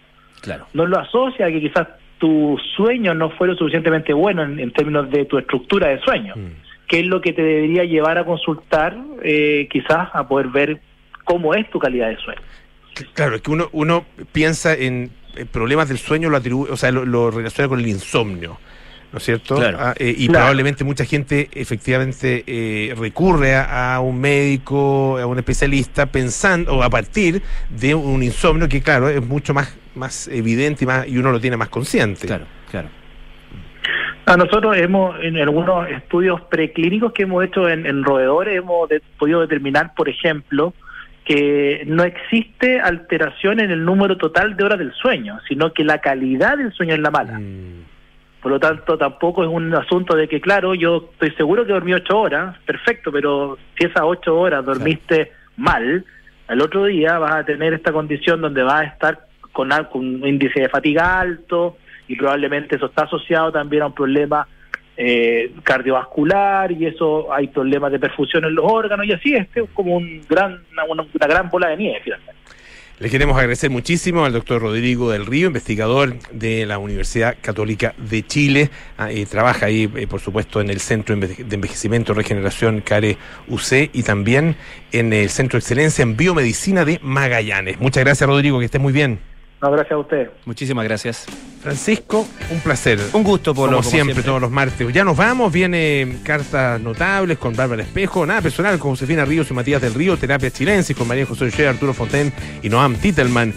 [0.41, 0.68] Claro.
[0.74, 1.88] No lo asocias a que quizás
[2.20, 6.88] tu sueño no fue lo suficientemente bueno en, términos de tu estructura de sueño, mm.
[6.88, 10.80] que es lo que te debería llevar a consultar, eh, quizás a poder ver
[11.24, 12.41] cómo es tu calidad de sueño.
[13.14, 15.10] Claro, es que uno, uno piensa en
[15.52, 18.60] problemas del sueño, lo atribuye, o sea, lo, relaciona con el insomnio.
[19.12, 19.59] ¿No es cierto?
[19.62, 26.05] Ah, eh, y probablemente mucha gente efectivamente eh, recurre a, un médico, a un especialista,
[26.05, 30.88] pensando, o a partir de un insomnio que, claro, es mucho más, más evidente y,
[30.88, 32.28] más, y uno lo tiene más consciente.
[32.28, 32.89] Claro, claro.
[34.26, 38.88] A nosotros hemos, en algunos estudios preclínicos que hemos hecho en, roedores, hemos
[39.18, 40.74] podido determinar, por ejemplo,
[41.26, 45.99] que no existe alteración en el número total de horas del sueño, sino que la
[45.99, 47.39] calidad del sueño es la mala.
[47.39, 47.91] Mm.
[48.42, 51.94] Por lo tanto, tampoco es un asunto de que, claro, yo estoy seguro que dormí
[51.94, 56.04] ocho horas, perfecto, pero si esas ocho horas dormiste mal,
[56.48, 59.20] al otro día vas a tener esta condición donde vas a estar
[59.52, 61.78] con, un índice de fatiga alto
[62.08, 64.48] y probablemente eso está asociado también a un problema
[64.98, 69.70] eh, cardiovascular y eso hay problemas de perfusión en los órganos y así este es
[69.74, 72.41] como un gran, una, gran bola de nieve finalmente.
[73.02, 78.24] Le queremos agradecer muchísimo al doctor Rodrigo del Río, investigador de la Universidad Católica de
[78.28, 78.70] Chile.
[78.95, 83.89] Ah, trabaja ahí, eh, por supuesto, en el Centro de Envejecimiento y Regeneración CARE UC
[83.91, 84.56] y también
[84.91, 87.80] en el Centro de Excelencia en Biomedicina de Magallanes.
[87.80, 89.31] Muchas gracias, Rodrigo, que esté muy bien.
[89.62, 90.30] No, gracias a usted.
[90.45, 91.26] Muchísimas gracias.
[91.62, 92.99] Francisco, un placer.
[93.14, 94.91] Un gusto, por como, siempre, todos los martes.
[94.91, 99.53] Ya nos vamos, viene cartas notables con Bárbara Espejo, nada personal con Josefina Ríos y
[99.53, 102.34] Matías del Río, Terapia Chilensis con María José Ochoa, Arturo Fonten
[102.64, 103.53] y Noam Titelman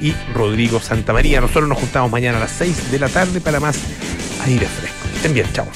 [0.00, 1.40] y Rodrigo Santamaría.
[1.40, 3.80] Nosotros nos juntamos mañana a las 6 de la tarde para más
[4.44, 5.08] aire fresco.
[5.16, 5.66] Estén bien, chao.